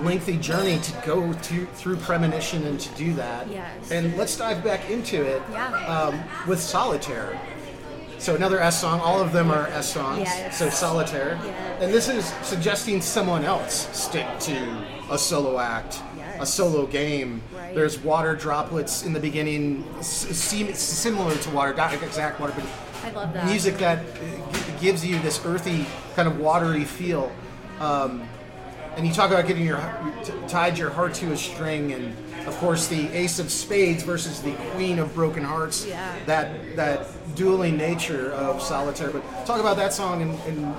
lengthy 0.00 0.36
journey 0.36 0.78
to 0.78 0.92
go 1.06 1.32
to, 1.32 1.66
through 1.66 1.96
premonition 1.96 2.66
and 2.66 2.78
to 2.78 2.94
do 2.96 3.14
that. 3.14 3.48
Yes. 3.48 3.90
And 3.90 4.16
let's 4.16 4.36
dive 4.36 4.62
back 4.62 4.90
into 4.90 5.22
it 5.22 5.42
yeah. 5.50 5.86
um, 5.86 6.20
with 6.46 6.60
Solitaire. 6.60 7.40
So 8.20 8.36
another 8.36 8.60
S 8.60 8.78
song. 8.78 9.00
All 9.00 9.18
of 9.18 9.32
them 9.32 9.50
are 9.50 9.66
S 9.68 9.94
songs. 9.94 10.20
Yes. 10.20 10.58
So 10.58 10.68
Solitaire. 10.68 11.38
Yes. 11.42 11.82
And 11.82 11.92
this 11.92 12.06
is 12.08 12.26
suggesting 12.46 13.00
someone 13.00 13.44
else 13.44 13.88
stick 13.96 14.26
to 14.40 14.86
a 15.10 15.16
solo 15.16 15.58
act, 15.58 16.02
a 16.38 16.44
solo 16.44 16.86
game. 16.86 17.40
Right. 17.54 17.74
There's 17.74 17.98
water 17.98 18.36
droplets 18.36 19.04
in 19.04 19.14
the 19.14 19.20
beginning, 19.20 19.86
seem 20.02 20.74
similar 20.74 21.34
to 21.34 21.50
water, 21.50 21.72
not 21.72 21.94
exact 21.94 22.38
water, 22.38 22.52
but 22.54 22.66
I 23.02 23.10
love 23.12 23.32
that. 23.32 23.46
music 23.46 23.78
that 23.78 24.04
gives 24.82 25.04
you 25.04 25.18
this 25.20 25.40
earthy 25.46 25.86
kind 26.14 26.28
of 26.28 26.38
watery 26.38 26.84
feel. 26.84 27.32
Um, 27.80 28.28
and 28.96 29.06
you 29.06 29.12
talk 29.12 29.30
about 29.30 29.46
getting 29.46 29.64
your 29.64 29.78
tied 30.48 30.78
your 30.78 30.90
heart 30.90 31.14
to 31.14 31.32
a 31.32 31.36
string, 31.36 31.92
and 31.92 32.14
of 32.46 32.56
course 32.58 32.88
the 32.88 33.08
Ace 33.08 33.38
of 33.38 33.50
Spades 33.50 34.02
versus 34.02 34.42
the 34.42 34.52
Queen 34.72 34.98
of 34.98 35.14
Broken 35.14 35.44
Hearts. 35.44 35.86
Yeah. 35.86 36.14
That 36.26 36.76
that 36.76 37.06
dueling 37.34 37.76
nature 37.76 38.32
of 38.32 38.62
solitaire. 38.62 39.10
But 39.10 39.22
talk 39.46 39.60
about 39.60 39.76
that 39.76 39.92
song 39.92 40.22
and, 40.22 40.38
and 40.40 40.74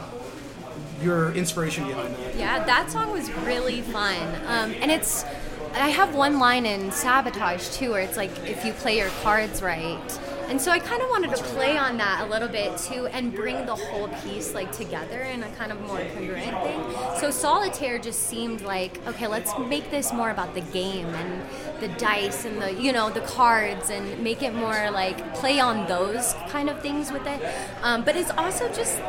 your 1.01 1.31
inspiration 1.33 1.87
behind 1.87 2.15
that. 2.15 2.35
Yeah, 2.35 2.63
that 2.63 2.91
song 2.91 3.11
was 3.11 3.31
really 3.37 3.81
fun, 3.81 4.17
um, 4.45 4.73
and 4.81 4.91
it's. 4.91 5.25
I 5.73 5.87
have 5.87 6.15
one 6.15 6.37
line 6.37 6.65
in 6.65 6.91
Sabotage 6.91 7.69
too, 7.69 7.91
where 7.91 8.01
it's 8.01 8.17
like 8.17 8.31
if 8.45 8.65
you 8.65 8.73
play 8.73 8.97
your 8.97 9.07
cards 9.23 9.61
right 9.61 10.19
and 10.49 10.59
so 10.59 10.71
I 10.71 10.79
kind 10.79 11.01
of 11.01 11.09
wanted 11.09 11.35
to 11.35 11.43
play 11.43 11.77
on 11.77 11.97
that 11.97 12.25
a 12.25 12.29
little 12.29 12.47
bit 12.47 12.77
too 12.77 13.07
and 13.07 13.33
bring 13.33 13.65
the 13.65 13.75
whole 13.75 14.07
piece 14.23 14.53
like 14.53 14.71
together 14.71 15.21
in 15.21 15.43
a 15.43 15.49
kind 15.55 15.71
of 15.71 15.79
more 15.81 15.97
congruent 16.13 16.63
thing. 16.63 16.83
So 17.19 17.31
solitaire 17.31 17.99
just 17.99 18.27
seemed 18.27 18.61
like, 18.61 19.05
okay, 19.07 19.27
let's 19.27 19.57
make 19.59 19.89
this 19.91 20.11
more 20.13 20.29
about 20.29 20.53
the 20.53 20.61
game 20.61 21.07
and 21.07 21.41
the 21.81 21.87
dice 21.99 22.45
and 22.45 22.61
the, 22.61 22.73
you 22.73 22.91
know, 22.91 23.09
the 23.09 23.21
cards 23.21 23.89
and 23.89 24.23
make 24.23 24.43
it 24.43 24.53
more 24.53 24.91
like 24.91 25.33
play 25.35 25.59
on 25.59 25.87
those 25.87 26.33
kind 26.49 26.69
of 26.69 26.81
things 26.81 27.11
with 27.11 27.25
it. 27.25 27.41
Um, 27.81 28.03
but 28.03 28.15
it's 28.15 28.31
also 28.31 28.67
just 28.73 28.99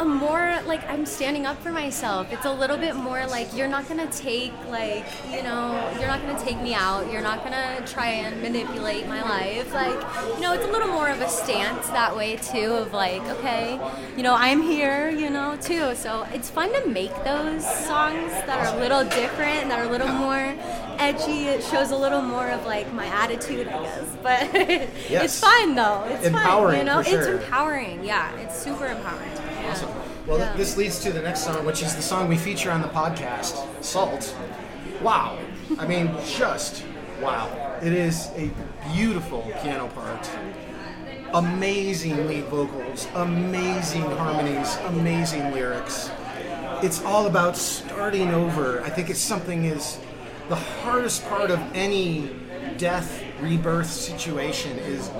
a 0.00 0.04
more 0.04 0.58
like 0.66 0.82
I'm 0.88 1.04
standing 1.04 1.44
up 1.44 1.60
for 1.62 1.70
myself. 1.70 2.32
It's 2.32 2.46
a 2.46 2.52
little 2.52 2.78
bit 2.78 2.96
more 2.96 3.26
like 3.26 3.54
you're 3.54 3.68
not 3.68 3.86
gonna 3.86 4.10
take 4.10 4.52
like 4.68 5.04
you 5.30 5.42
know 5.42 5.92
you're 5.98 6.08
not 6.08 6.22
gonna 6.22 6.40
take 6.40 6.58
me 6.62 6.72
out. 6.72 7.12
You're 7.12 7.20
not 7.20 7.44
gonna 7.44 7.86
try 7.86 8.08
and 8.08 8.40
manipulate 8.40 9.06
my 9.06 9.22
life. 9.22 9.72
Like 9.74 10.00
you 10.34 10.40
know 10.40 10.54
it's 10.54 10.64
a 10.64 10.70
little 10.70 10.88
more 10.88 11.10
of 11.10 11.20
a 11.20 11.28
stance 11.28 11.86
that 11.88 12.16
way 12.16 12.36
too 12.36 12.72
of 12.72 12.94
like 12.94 13.22
okay 13.28 13.78
you 14.16 14.22
know 14.22 14.34
I'm 14.34 14.62
here 14.62 15.10
you 15.10 15.28
know 15.28 15.56
too. 15.60 15.94
So 15.94 16.26
it's 16.32 16.48
fun 16.48 16.72
to 16.72 16.88
make 16.88 17.14
those 17.22 17.62
songs 17.84 18.32
that 18.32 18.66
are 18.66 18.74
a 18.74 18.80
little 18.80 19.04
different 19.04 19.68
that 19.68 19.80
are 19.80 19.84
a 19.84 19.90
little 19.90 20.08
more 20.08 20.56
edgy. 20.98 21.48
It 21.48 21.62
shows 21.62 21.90
a 21.90 21.96
little 21.96 22.22
more 22.22 22.48
of 22.48 22.64
like 22.64 22.90
my 22.94 23.06
attitude 23.06 23.68
I 23.68 23.82
guess. 23.82 24.06
But 24.22 24.52
yes. 25.10 25.24
it's 25.24 25.40
fun 25.40 25.74
though. 25.74 26.04
It's 26.08 26.26
empowering, 26.26 26.70
fun. 26.70 26.78
You 26.78 26.84
know 26.84 27.02
sure. 27.02 27.34
it's 27.34 27.44
empowering. 27.44 28.04
Yeah, 28.04 28.34
it's 28.38 28.56
super 28.56 28.86
empowering. 28.86 29.49
Awesome. 29.70 29.90
Well, 30.26 30.38
yeah. 30.38 30.56
this 30.56 30.76
leads 30.76 30.98
to 31.00 31.12
the 31.12 31.22
next 31.22 31.44
song, 31.44 31.64
which 31.64 31.80
is 31.80 31.94
the 31.94 32.02
song 32.02 32.28
we 32.28 32.36
feature 32.36 32.72
on 32.72 32.82
the 32.82 32.88
podcast, 32.88 33.64
Salt. 33.84 34.34
Wow. 35.00 35.38
I 35.78 35.86
mean, 35.86 36.12
just 36.26 36.84
wow. 37.20 37.78
It 37.80 37.92
is 37.92 38.30
a 38.34 38.50
beautiful 38.92 39.42
piano 39.62 39.86
part. 39.88 40.28
Amazing 41.34 42.26
lead 42.26 42.46
vocals, 42.46 43.06
amazing 43.14 44.02
harmonies, 44.02 44.76
amazing 44.86 45.52
lyrics. 45.52 46.10
It's 46.82 47.04
all 47.04 47.28
about 47.28 47.56
starting 47.56 48.30
over. 48.30 48.82
I 48.82 48.90
think 48.90 49.08
it's 49.08 49.20
something 49.20 49.66
is 49.66 50.00
the 50.48 50.56
hardest 50.56 51.24
part 51.28 51.52
of 51.52 51.60
any 51.74 52.28
death 52.76 53.22
rebirth 53.40 53.88
situation 53.88 54.76
is 54.80 55.10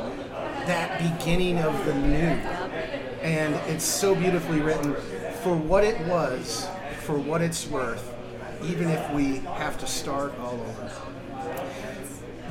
that 0.66 0.98
beginning 0.98 1.58
of 1.58 1.84
the 1.86 1.94
new 1.94 2.69
and 3.20 3.54
it's 3.70 3.84
so 3.84 4.14
beautifully 4.14 4.60
written 4.60 4.94
for 5.42 5.54
what 5.56 5.84
it 5.84 5.98
was, 6.06 6.66
for 7.02 7.18
what 7.18 7.42
it's 7.42 7.66
worth, 7.68 8.14
even 8.64 8.88
if 8.88 9.10
we 9.12 9.36
have 9.38 9.78
to 9.78 9.86
start 9.86 10.38
all 10.40 10.54
over. 10.54 10.92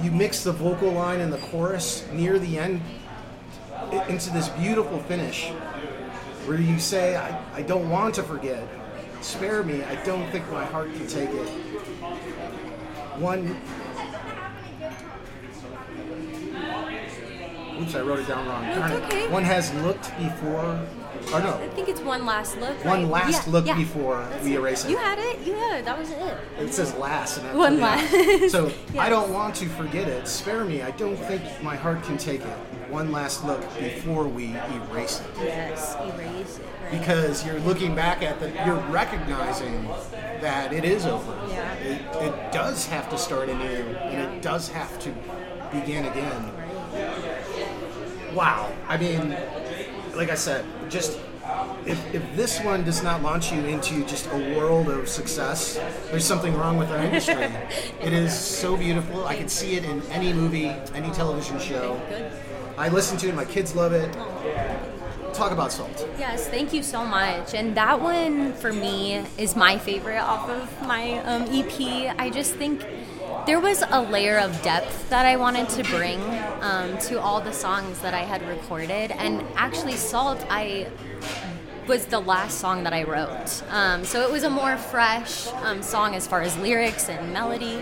You 0.02 0.12
mix 0.12 0.44
the 0.44 0.54
vocal 0.54 0.92
line 0.92 1.20
and 1.20 1.34
the 1.34 1.38
chorus 1.38 2.08
near 2.12 2.40
the 2.40 2.58
end 2.58 2.82
into 4.08 4.30
this 4.32 4.50
beautiful 4.50 5.00
finish 5.04 5.50
where 6.46 6.60
you 6.60 6.80
say, 6.80 7.16
I, 7.16 7.40
I 7.54 7.62
don't 7.64 7.90
want 7.90 8.16
to 8.16 8.24
forget. 8.24 8.68
Spare 9.22 9.64
me, 9.64 9.84
I 9.84 9.96
don't 10.06 10.30
think 10.32 10.50
my 10.52 10.66
heart 10.66 10.94
can 10.94 11.08
take 11.08 11.30
it. 11.30 11.48
One 13.20 13.60
Oops, 17.82 17.96
I 17.96 18.02
wrote 18.02 18.20
it 18.20 18.28
down 18.28 18.48
wrong. 18.48 18.64
Darn 18.66 18.92
it. 18.92 19.04
okay. 19.06 19.28
One 19.30 19.44
has 19.44 19.74
looked 19.76 20.16
before. 20.18 20.80
Or 21.34 21.42
no, 21.42 21.54
I 21.56 21.68
think 21.70 21.90
it's 21.90 22.00
one 22.02 22.26
last 22.26 22.58
look. 22.60 22.84
One 22.86 23.02
right? 23.04 23.26
last 23.26 23.46
Yeah, 23.48 23.54
look 23.54 23.66
yeah. 23.66 23.76
before 23.76 24.26
That's 24.30 24.44
we 24.44 24.54
it. 24.54 24.60
erase 24.60 24.86
it. 24.86 24.92
You 24.92 24.98
had 24.98 25.20
it. 25.20 25.40
You 25.46 25.54
had 25.54 25.80
it. 25.80 25.86
That 25.86 26.00
was 26.00 26.10
it. 26.12 26.38
it 26.60 26.74
says 26.74 26.94
last. 26.96 27.38
And 27.40 27.48
I 27.48 27.56
One 27.56 27.80
last. 27.82 28.52
So 28.52 28.72
I 28.98 29.10
don't 29.10 29.32
want 29.34 29.54
to 29.56 29.66
forget 29.68 30.08
it. 30.08 30.28
Spare 30.28 30.64
me. 30.64 30.82
I 30.82 30.92
don't 30.92 31.18
think 31.18 31.42
my 31.62 31.76
heart 31.76 32.04
can 32.04 32.18
take 32.18 32.42
it. 32.42 32.58
One 32.90 33.12
last 33.12 33.44
look 33.44 33.62
before 33.78 34.28
we 34.28 34.56
erase 34.92 35.20
it. 35.20 35.28
Yes. 35.44 35.96
Erase 35.98 36.58
it. 36.60 36.66
Right. 36.82 37.00
because 37.00 37.46
you're 37.46 37.60
looking 37.60 37.94
back 37.94 38.24
at 38.24 38.40
the 38.40 38.50
you're 38.66 38.80
recognizing 38.90 39.84
that 40.42 40.74
it 40.74 40.84
is 40.86 41.06
over 41.06 41.36
Yeah. 41.50 41.74
it, 41.76 42.02
it 42.24 42.52
does 42.52 42.88
have 42.88 43.10
to 43.12 43.18
start 43.18 43.50
anew 43.50 43.66
and 43.66 44.34
it 44.34 44.42
does 44.42 44.70
have 44.70 44.98
to 45.00 45.10
begin 45.72 46.06
again 46.06 46.50
wow. 48.34 48.72
I 48.88 48.98
mean 48.98 49.36
like 50.16 50.30
i 50.30 50.36
said 50.36 50.66
just 50.90 51.18
if, 51.86 52.14
if 52.14 52.36
this 52.36 52.60
one 52.62 52.84
does 52.84 53.02
not 53.02 53.22
launch 53.24 53.52
you 53.52 53.64
into 53.66 54.06
just 54.06 54.28
a 54.32 54.58
world 54.58 54.90
of 54.90 55.08
success 55.08 55.80
there's 56.12 56.26
something 56.26 56.54
wrong 56.56 56.78
with 56.78 56.90
our 56.90 56.98
industry. 56.98 57.48
It 58.02 58.14
is 58.14 58.38
so 58.38 58.78
beautiful. 58.78 59.26
I 59.26 59.36
can 59.36 59.50
see 59.50 59.76
it 59.76 59.84
in 59.86 60.02
any 60.12 60.34
movie 60.34 60.70
any 60.94 61.10
television 61.12 61.60
show. 61.60 62.00
I 62.78 62.90
listen 62.90 63.18
to 63.20 63.30
it 63.30 63.36
my 63.36 63.46
kids 63.46 63.76
love 63.76 63.94
it. 63.94 64.12
Talk 65.34 65.52
about 65.52 65.72
salt. 65.72 66.08
Yes, 66.18 66.48
thank 66.50 66.74
you 66.74 66.84
so 66.84 67.06
much. 67.06 67.54
And 67.54 67.78
that 67.78 68.02
one 68.02 68.54
for 68.54 68.74
me 68.74 69.24
is 69.38 69.56
my 69.56 69.78
favorite 69.78 70.20
off 70.20 70.50
of 70.50 70.88
my 70.88 71.20
um, 71.20 71.44
EP. 71.50 72.14
I 72.18 72.30
just 72.30 72.56
think 72.56 72.86
there 73.50 73.60
was 73.60 73.84
a 73.90 74.00
layer 74.00 74.38
of 74.38 74.62
depth 74.62 75.10
that 75.10 75.26
I 75.26 75.36
wanted 75.36 75.68
to 75.70 75.84
bring 75.86 76.22
um, 76.62 76.96
to 77.00 77.20
all 77.20 77.42
the 77.42 77.52
songs 77.52 77.98
that 78.02 78.14
I 78.14 78.20
had 78.20 78.48
recorded. 78.48 79.10
And 79.10 79.44
actually, 79.56 79.94
Salt, 79.94 80.46
I 80.52 80.88
was 81.88 82.06
the 82.06 82.20
last 82.20 82.60
song 82.60 82.84
that 82.84 82.94
I 82.94 83.06
wrote. 83.06 83.64
Um, 83.72 84.06
so 84.06 84.22
it 84.22 84.32
was 84.32 84.44
a 84.44 84.52
more 84.52 84.78
fresh 84.78 85.48
um, 85.64 85.82
song 85.82 86.14
as 86.14 86.28
far 86.28 86.44
as 86.44 86.56
lyrics 86.60 87.10
and 87.10 87.34
melody. 87.34 87.82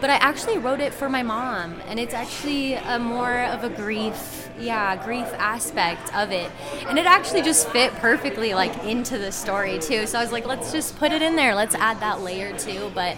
But 0.00 0.10
I 0.10 0.14
actually 0.14 0.58
wrote 0.58 0.80
it 0.80 0.92
for 0.92 1.08
my 1.08 1.22
mom, 1.22 1.80
and 1.86 2.00
it's 2.00 2.12
actually 2.12 2.74
a 2.74 2.98
more 2.98 3.44
of 3.44 3.62
a 3.62 3.70
grief, 3.70 4.50
yeah, 4.58 4.96
grief 5.04 5.28
aspect 5.34 6.12
of 6.12 6.32
it. 6.32 6.50
And 6.88 6.98
it 6.98 7.06
actually 7.06 7.42
just 7.42 7.68
fit 7.68 7.92
perfectly 7.92 8.52
like 8.52 8.76
into 8.82 9.16
the 9.18 9.30
story 9.30 9.78
too. 9.78 10.08
So 10.08 10.18
I 10.18 10.22
was 10.22 10.32
like, 10.32 10.44
let's 10.44 10.72
just 10.72 10.98
put 10.98 11.12
it 11.12 11.22
in 11.22 11.36
there. 11.36 11.54
Let's 11.54 11.76
add 11.76 12.00
that 12.00 12.20
layer 12.20 12.58
too. 12.58 12.90
But 12.96 13.16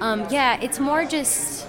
um, 0.00 0.26
yeah, 0.30 0.58
it's 0.60 0.78
more 0.78 1.04
just 1.04 1.66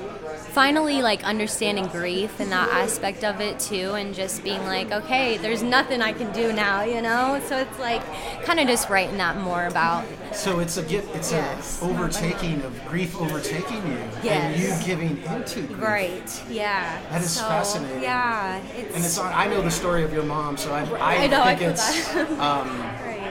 finally 0.54 1.02
like 1.02 1.24
understanding 1.24 1.88
grief 1.88 2.40
and 2.42 2.52
that 2.52 2.68
aspect 2.70 3.24
of 3.24 3.40
it 3.40 3.58
too 3.58 3.94
and 3.94 4.14
just 4.14 4.44
being 4.44 4.62
like 4.66 4.92
okay 4.92 5.38
there's 5.38 5.64
nothing 5.64 6.02
i 6.02 6.12
can 6.12 6.30
do 6.34 6.52
now 6.52 6.82
you 6.84 7.02
know 7.02 7.42
so 7.46 7.56
it's 7.58 7.80
like 7.80 8.02
kind 8.44 8.60
of 8.60 8.68
just 8.68 8.90
writing 8.90 9.16
that 9.16 9.38
more 9.38 9.66
about 9.68 10.04
So 10.34 10.60
it's 10.60 10.76
a 10.76 10.84
get, 10.84 11.06
it's 11.16 11.32
Yes. 11.32 11.82
a 11.82 11.86
overtaking 11.86 12.62
of 12.64 12.86
grief 12.86 13.16
overtaking 13.22 13.78
you, 13.88 14.30
and 14.30 14.60
you 14.60 14.74
giving 14.86 15.24
into 15.24 15.62
grief. 15.68 15.82
right 15.82 16.44
yeah 16.50 17.00
That 17.12 17.22
is 17.22 17.32
so, 17.32 17.44
fascinating. 17.44 18.02
yeah 18.02 18.60
it's, 18.76 18.94
And 18.96 19.06
it's 19.06 19.18
on. 19.18 19.32
I 19.34 19.48
know 19.48 19.62
the 19.62 19.72
story 19.72 20.04
of 20.04 20.12
your 20.14 20.24
mom, 20.24 20.58
so 20.58 20.74
I, 20.74 20.82
I, 21.00 21.16
I 21.24 21.28
know, 21.28 21.44
think 21.46 21.60
feel 21.60 21.70
it's 21.70 22.16
um. 22.40 22.68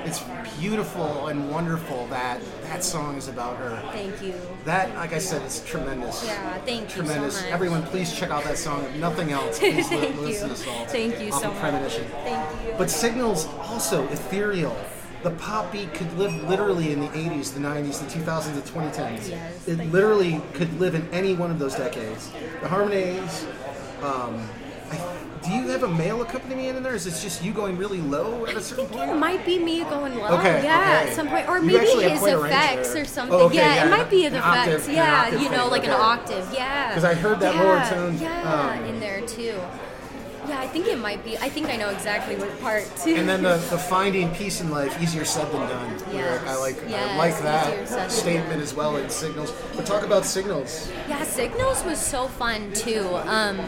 It's 0.06 0.22
beautiful 0.58 1.28
and 1.28 1.50
wonderful 1.50 2.06
that 2.08 2.40
that 2.64 2.82
song 2.84 3.16
is 3.16 3.28
about 3.28 3.56
her. 3.56 3.80
thank 3.92 4.22
you 4.22 4.34
That, 4.64 4.94
like 4.96 5.12
I 5.12 5.18
said, 5.18 5.42
is 5.46 5.64
tremendous. 5.64 6.24
yeah 6.24 6.58
thank 6.58 6.82
you 6.96 7.02
Tremendous. 7.02 7.36
so 7.36 7.42
much 7.44 7.52
Everyone, 7.52 7.82
please 7.84 8.12
check 8.16 8.30
out 8.30 8.44
that 8.44 8.58
song. 8.58 8.84
If 8.84 8.96
nothing 8.96 9.32
else, 9.32 9.58
please 9.60 9.90
li- 9.90 9.96
thank 9.98 10.20
listen 10.20 10.48
you 10.50 10.54
to 10.54 10.60
Salt. 10.60 10.90
thank 10.90 11.20
you 11.20 11.30
so 11.32 11.48
of 11.48 11.52
much 11.54 11.60
Premonition. 11.62 12.04
thank 12.24 12.66
you 12.66 12.74
But 12.78 12.90
Signals 12.90 13.46
also 13.58 14.06
ethereal. 14.08 14.76
The 15.22 15.32
pop 15.32 15.70
beat 15.70 15.92
could 15.92 16.10
live 16.16 16.32
literally 16.48 16.92
in 16.92 17.00
the 17.00 17.08
80s, 17.08 17.52
the 17.52 17.60
90s, 17.60 17.98
the 18.00 18.20
2000s, 18.20 18.54
the 18.54 18.62
2010s. 18.70 19.28
Yes, 19.28 19.68
it 19.68 19.76
literally 19.92 20.40
could 20.54 20.72
live 20.80 20.94
in 20.94 21.06
any 21.12 21.34
one 21.34 21.50
of 21.50 21.58
those 21.58 21.74
decades. 21.74 22.30
The 22.62 22.68
harmonies. 22.68 23.46
Um, 24.02 24.48
I, 24.90 25.16
do 25.42 25.50
you 25.53 25.68
have 25.68 25.83
a 25.85 25.88
male 25.88 26.20
accompaniment 26.22 26.76
in 26.76 26.83
there? 26.83 26.94
Is 26.94 27.07
it 27.07 27.12
just 27.22 27.42
you 27.42 27.53
going 27.53 27.79
really 27.79 28.00
low 28.00 28.44
at 28.46 28.57
a 28.57 28.61
certain 28.61 28.87
point? 28.87 29.11
it 29.11 29.14
might 29.16 29.44
be 29.46 29.59
me 29.59 29.81
going 29.85 30.16
low. 30.16 30.38
Okay, 30.38 30.62
yeah, 30.62 31.00
okay. 31.03 31.11
at 31.11 31.14
some 31.14 31.29
point, 31.29 31.48
or 31.48 31.59
You 31.59 31.64
maybe 31.64 31.87
his 32.09 32.18
quite 32.20 32.33
a 32.35 32.38
range 32.38 32.55
effects 32.55 32.94
or 32.94 33.05
something. 33.05 33.35
Oh, 33.35 33.46
okay, 33.46 33.57
yeah, 33.57 33.74
yeah, 33.76 33.87
it 33.87 33.90
might 33.90 34.11
be 34.11 34.26
octave- 34.26 34.74
effects. 34.74 34.88
an 34.88 34.94
yeah, 34.94 35.22
octave 35.24 35.40
you 35.42 35.50
know, 35.50 35.68
like 35.68 35.85
an 35.85 35.90
octave. 35.90 36.46
Yeah. 36.53 36.88
Because 36.88 37.05
I 37.05 37.14
heard 37.14 37.40
that 37.40 37.55
yeah, 37.55 37.62
lower 37.62 37.85
tone, 37.88 38.18
Yeah, 38.18 38.76
um, 38.79 38.85
in 38.85 39.00
there 39.00 39.22
too. 39.22 39.59
Yeah, 40.48 40.59
I 40.59 40.66
think 40.66 40.87
it 40.87 40.98
might 40.98 41.22
be. 41.24 41.37
I 41.38 41.48
think 41.48 41.68
I 41.68 41.76
know 41.76 41.90
exactly 41.90 42.35
what 42.35 42.61
part 42.61 42.85
too. 42.96 43.14
And 43.14 43.29
then 43.29 43.42
the, 43.42 43.57
the 43.70 43.79
finding 43.79 44.35
peace 44.35 44.61
in 44.61 44.70
life, 44.70 45.00
easier 45.00 45.24
said 45.24 45.46
than 45.53 45.68
done. 45.68 46.12
lyric. 46.12 46.42
I 46.42 46.46
Yes, 46.46 46.61
like 46.61 46.85
I 46.92 47.16
like 47.16 47.38
that 47.42 48.11
statement 48.11 48.61
as 48.61 48.74
well 48.74 48.96
in 48.96 49.09
signals. 49.11 49.53
But 49.76 49.87
talk 49.87 50.03
about 50.03 50.24
signals. 50.24 50.90
Yeah, 51.09 51.22
Signals 51.22 51.85
was 51.85 52.00
so 52.00 52.26
fun 52.26 52.72
too. 52.72 53.07
Um, 53.24 53.61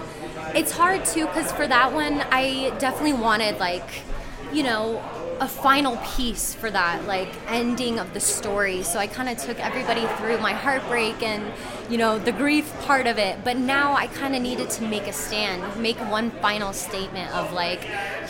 it's 0.55 0.73
hard 0.73 1.05
too 1.05 1.27
because 1.27 1.53
for 1.53 1.67
that 1.67 1.93
one, 1.93 2.21
I 2.31 2.71
definitely 2.79 3.15
wanted 3.15 3.59
like, 3.59 4.03
you 4.53 4.63
know, 4.63 5.03
a 5.43 5.49
final 5.49 5.97
piece 6.15 6.55
for 6.55 6.71
that 6.71 7.05
like 7.07 7.29
ending 7.49 7.99
of 7.99 8.15
the 8.15 8.21
story. 8.21 8.85
So 8.85 9.01
I 9.01 9.09
kind 9.09 9.29
of 9.29 9.39
took 9.39 9.59
everybody 9.59 10.07
through 10.17 10.39
my 10.39 10.53
heartbreak 10.53 11.21
and 11.21 11.53
you 11.91 11.99
know 11.99 12.17
the 12.17 12.31
grief 12.31 12.73
part 12.83 13.09
of 13.09 13.19
it. 13.19 13.43
But 13.43 13.57
now 13.57 13.95
I 13.95 14.07
kind 14.07 14.37
of 14.37 14.43
needed 14.43 14.71
to 14.71 14.85
make 14.85 15.09
a 15.09 15.13
stand, 15.13 15.81
make 15.83 15.99
one 15.99 16.31
final 16.31 16.73
statement 16.73 17.35
of 17.35 17.53
like, 17.53 17.83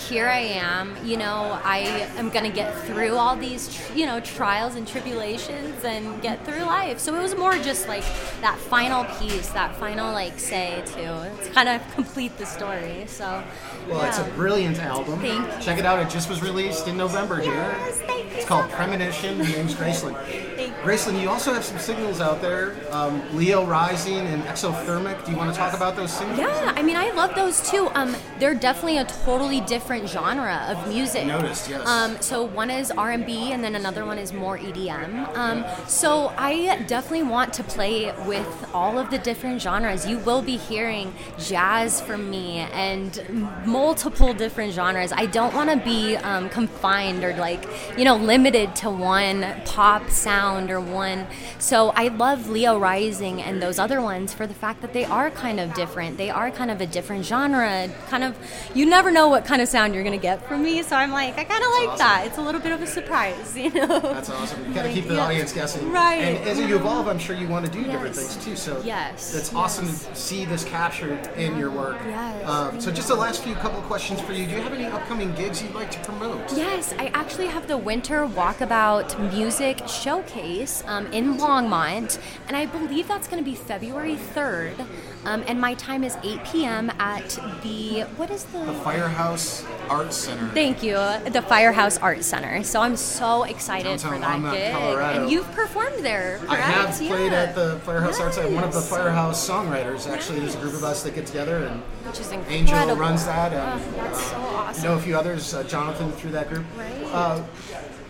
here 0.08 0.26
I 0.26 0.38
am. 0.38 0.96
You 1.04 1.18
know, 1.18 1.60
I 1.62 1.80
am 2.16 2.30
gonna 2.30 2.50
get 2.50 2.74
through 2.86 3.14
all 3.16 3.36
these, 3.36 3.78
you 3.94 4.06
know, 4.06 4.18
trials 4.20 4.74
and 4.74 4.88
tribulations 4.88 5.84
and 5.84 6.22
get 6.22 6.42
through 6.46 6.64
life. 6.64 6.98
So 6.98 7.14
it 7.14 7.20
was 7.20 7.34
more 7.36 7.52
just 7.58 7.88
like 7.88 8.04
that 8.40 8.56
final 8.58 9.04
piece, 9.18 9.48
that 9.50 9.76
final 9.76 10.12
like 10.12 10.38
say 10.38 10.82
to 10.86 11.30
to 11.44 11.50
kind 11.52 11.68
of 11.68 11.82
complete 11.94 12.38
the 12.38 12.46
story. 12.46 13.04
So 13.06 13.44
Well, 13.86 14.02
it's 14.08 14.18
a 14.18 14.24
brilliant 14.34 14.78
album. 14.78 15.20
Thank. 15.20 15.60
Check 15.60 15.78
it 15.78 15.84
out. 15.84 15.98
It 15.98 16.08
just 16.08 16.30
was 16.30 16.40
released 16.42 16.88
in 16.88 16.96
November 17.02 17.40
here. 17.40 17.52
Yes, 17.52 17.98
thank 18.02 18.30
you 18.30 18.36
It's 18.36 18.46
called. 18.46 18.70
Premonition. 18.70 19.38
The 19.38 19.44
name's 19.44 19.74
Gracelyn. 19.74 20.14
Thank 20.62 20.76
you. 20.76 20.82
Gracelyn, 20.82 21.20
you 21.20 21.28
also 21.28 21.52
have 21.52 21.64
some 21.64 21.78
signals 21.78 22.20
out 22.20 22.40
there. 22.40 22.76
Um, 22.90 23.22
Leo 23.36 23.64
Rising 23.64 24.18
and 24.18 24.42
Exothermic. 24.44 25.24
Do 25.24 25.32
you 25.32 25.36
want 25.36 25.52
to 25.52 25.58
talk 25.58 25.74
about 25.74 25.96
those 25.96 26.12
singles? 26.12 26.38
Yeah, 26.38 26.72
I 26.76 26.82
mean, 26.82 26.96
I 26.96 27.10
love 27.12 27.34
those 27.34 27.68
too. 27.70 27.88
Um, 27.94 28.14
they're 28.38 28.54
definitely 28.54 28.98
a 28.98 29.04
totally 29.04 29.60
different 29.62 30.08
genre 30.08 30.64
of 30.68 30.88
music. 30.88 31.26
Noticed, 31.26 31.68
yes. 31.68 31.86
Um, 31.86 32.20
so 32.20 32.44
one 32.44 32.70
is 32.70 32.90
R 32.90 33.10
and 33.10 33.26
B, 33.26 33.52
and 33.52 33.62
then 33.62 33.74
another 33.74 34.04
one 34.04 34.18
is 34.18 34.32
more 34.32 34.58
EDM. 34.58 35.36
Um, 35.36 35.64
so 35.88 36.32
I 36.36 36.82
definitely 36.86 37.24
want 37.24 37.52
to 37.54 37.64
play 37.64 38.12
with 38.26 38.68
all 38.72 38.98
of 38.98 39.10
the 39.10 39.18
different 39.18 39.60
genres. 39.60 40.06
You 40.06 40.18
will 40.18 40.42
be 40.42 40.56
hearing 40.56 41.14
jazz 41.38 42.00
from 42.00 42.30
me 42.30 42.58
and 42.72 43.20
multiple 43.66 44.32
different 44.34 44.72
genres. 44.72 45.12
I 45.12 45.26
don't 45.26 45.54
want 45.54 45.70
to 45.70 45.76
be 45.76 46.16
um, 46.16 46.48
confined 46.48 47.24
or 47.24 47.34
like 47.36 47.66
you 47.96 48.04
know 48.04 48.16
limited 48.16 48.76
to 48.76 48.90
one 48.90 49.44
pop 49.64 50.10
sound 50.10 50.51
or 50.70 50.80
one. 50.80 51.26
So 51.58 51.90
I 51.90 52.08
love 52.08 52.48
Leo 52.48 52.78
Rising 52.78 53.40
and 53.42 53.62
those 53.62 53.78
other 53.78 54.00
ones 54.00 54.32
for 54.34 54.46
the 54.46 54.54
fact 54.54 54.80
that 54.82 54.92
they 54.92 55.04
are 55.04 55.30
kind 55.30 55.58
of 55.60 55.72
different. 55.74 56.18
They 56.18 56.30
are 56.30 56.50
kind 56.50 56.70
of 56.70 56.80
a 56.80 56.86
different 56.86 57.24
genre. 57.24 57.88
Kind 58.08 58.24
of, 58.24 58.36
you 58.74 58.86
never 58.86 59.10
know 59.10 59.28
what 59.28 59.44
kind 59.44 59.62
of 59.62 59.68
sound 59.68 59.94
you're 59.94 60.04
gonna 60.04 60.18
get 60.18 60.46
from 60.46 60.62
me. 60.62 60.82
So 60.82 60.96
I'm 60.96 61.10
like, 61.12 61.38
I 61.38 61.44
kind 61.44 61.62
of 61.64 61.70
like 61.70 61.88
awesome. 61.90 61.98
that. 61.98 62.24
It's 62.26 62.38
a 62.38 62.42
little 62.42 62.60
bit 62.60 62.72
of 62.72 62.82
a 62.82 62.86
surprise, 62.86 63.56
you 63.62 63.70
know. 63.70 64.00
That's 64.00 64.30
awesome. 64.30 64.66
You 64.66 64.74
got 64.74 64.82
to 64.82 64.88
Like, 64.88 64.94
keep 64.94 65.08
the 65.08 65.14
yeah. 65.14 65.24
audience 65.26 65.52
guessing. 65.52 65.90
Right. 65.90 66.16
And 66.22 66.48
as 66.48 66.58
you 66.58 66.76
evolve, 66.76 67.08
I'm 67.08 67.18
sure 67.18 67.34
you 67.36 67.48
want 67.48 67.64
to 67.66 67.72
do 67.72 67.84
different 67.84 68.14
things 68.14 68.36
too. 68.44 68.56
So 68.56 68.80
Yes, 68.84 69.34
it's 69.34 69.54
awesome 69.54 69.86
to 69.86 70.14
see 70.14 70.44
this 70.44 70.64
captured 70.64 71.26
in 71.36 71.56
your 71.58 71.70
work. 71.70 71.98
Yes, 72.06 72.48
Um, 72.48 72.80
so 72.80 72.90
just 72.90 73.08
the 73.08 73.14
last 73.14 73.42
few 73.42 73.54
couple 73.56 73.80
questions 73.82 74.20
for 74.20 74.32
you. 74.32 74.46
Do 74.46 74.52
you 74.56 74.60
have 74.62 74.72
any 74.72 74.86
upcoming 74.86 75.32
gigs 75.34 75.62
you'd 75.62 75.74
like 75.74 75.90
to 75.92 75.98
promote? 76.00 76.52
Yes, 76.52 76.92
I 76.98 77.06
actually 77.14 77.46
have 77.46 77.66
the 77.68 77.76
Winter 77.76 78.26
Walkabout 78.26 79.32
Music 79.32 79.86
Showcase 79.86 80.41
um, 80.42 81.06
in 81.12 81.34
Longmont, 81.38 82.18
and 82.48 82.56
I 82.56 82.66
believe 82.66 83.06
that's 83.06 83.28
going 83.28 83.42
to 83.42 83.48
be 83.48 83.54
February 83.56 84.16
3rd. 84.16 84.86
Um, 85.24 85.44
and 85.46 85.60
my 85.60 85.74
time 85.74 86.02
is 86.02 86.16
8 86.24 86.44
p.m. 86.46 86.90
at 86.98 87.38
the, 87.62 88.00
what 88.16 88.28
is 88.30 88.42
the? 88.46 88.58
The 88.58 88.72
Firehouse 88.74 89.64
Arts 89.88 90.16
Center. 90.16 90.48
Thank 90.48 90.82
you, 90.82 90.94
the 90.94 91.44
Firehouse 91.46 91.96
Art 91.98 92.24
Center. 92.24 92.64
So 92.64 92.80
I'm 92.80 92.96
so 92.96 93.44
excited 93.44 94.00
for 94.00 94.18
that 94.18 94.20
Longmont, 94.40 94.52
gig. 94.52 94.72
Colorado. 94.72 95.20
And 95.22 95.30
you've 95.30 95.50
performed 95.52 96.04
there, 96.04 96.40
I 96.48 96.56
have 96.56 96.96
played 96.96 97.30
Yeah. 97.30 97.42
at 97.44 97.54
the 97.54 97.78
Firehouse 97.84 98.18
Arts 98.18 98.34
Center. 98.36 98.52
One 98.52 98.64
of 98.64 98.74
the 98.74 98.80
Firehouse 98.80 99.48
songwriters. 99.48 100.08
Actually, 100.10 100.40
there's 100.40 100.56
a 100.56 100.58
group 100.58 100.74
of 100.74 100.82
us 100.82 101.04
that 101.04 101.14
get 101.14 101.26
together, 101.26 101.58
and 101.66 101.80
Which 102.04 102.18
is 102.18 102.32
Angel 102.32 102.52
incredible. 102.52 102.96
runs 102.96 103.24
that. 103.26 103.52
And, 103.52 103.62
Oh, 103.62 103.92
that's 103.96 104.20
so 104.26 104.36
uh, 104.36 104.38
awesome. 104.40 104.82
You 104.82 104.88
know 104.90 104.96
a 104.96 105.00
few 105.00 105.16
others, 105.16 105.54
uh, 105.54 105.62
Jonathan 105.62 106.10
through 106.12 106.32
that 106.32 106.48
group. 106.48 106.64
Right. 106.76 107.04
Uh, 107.12 107.42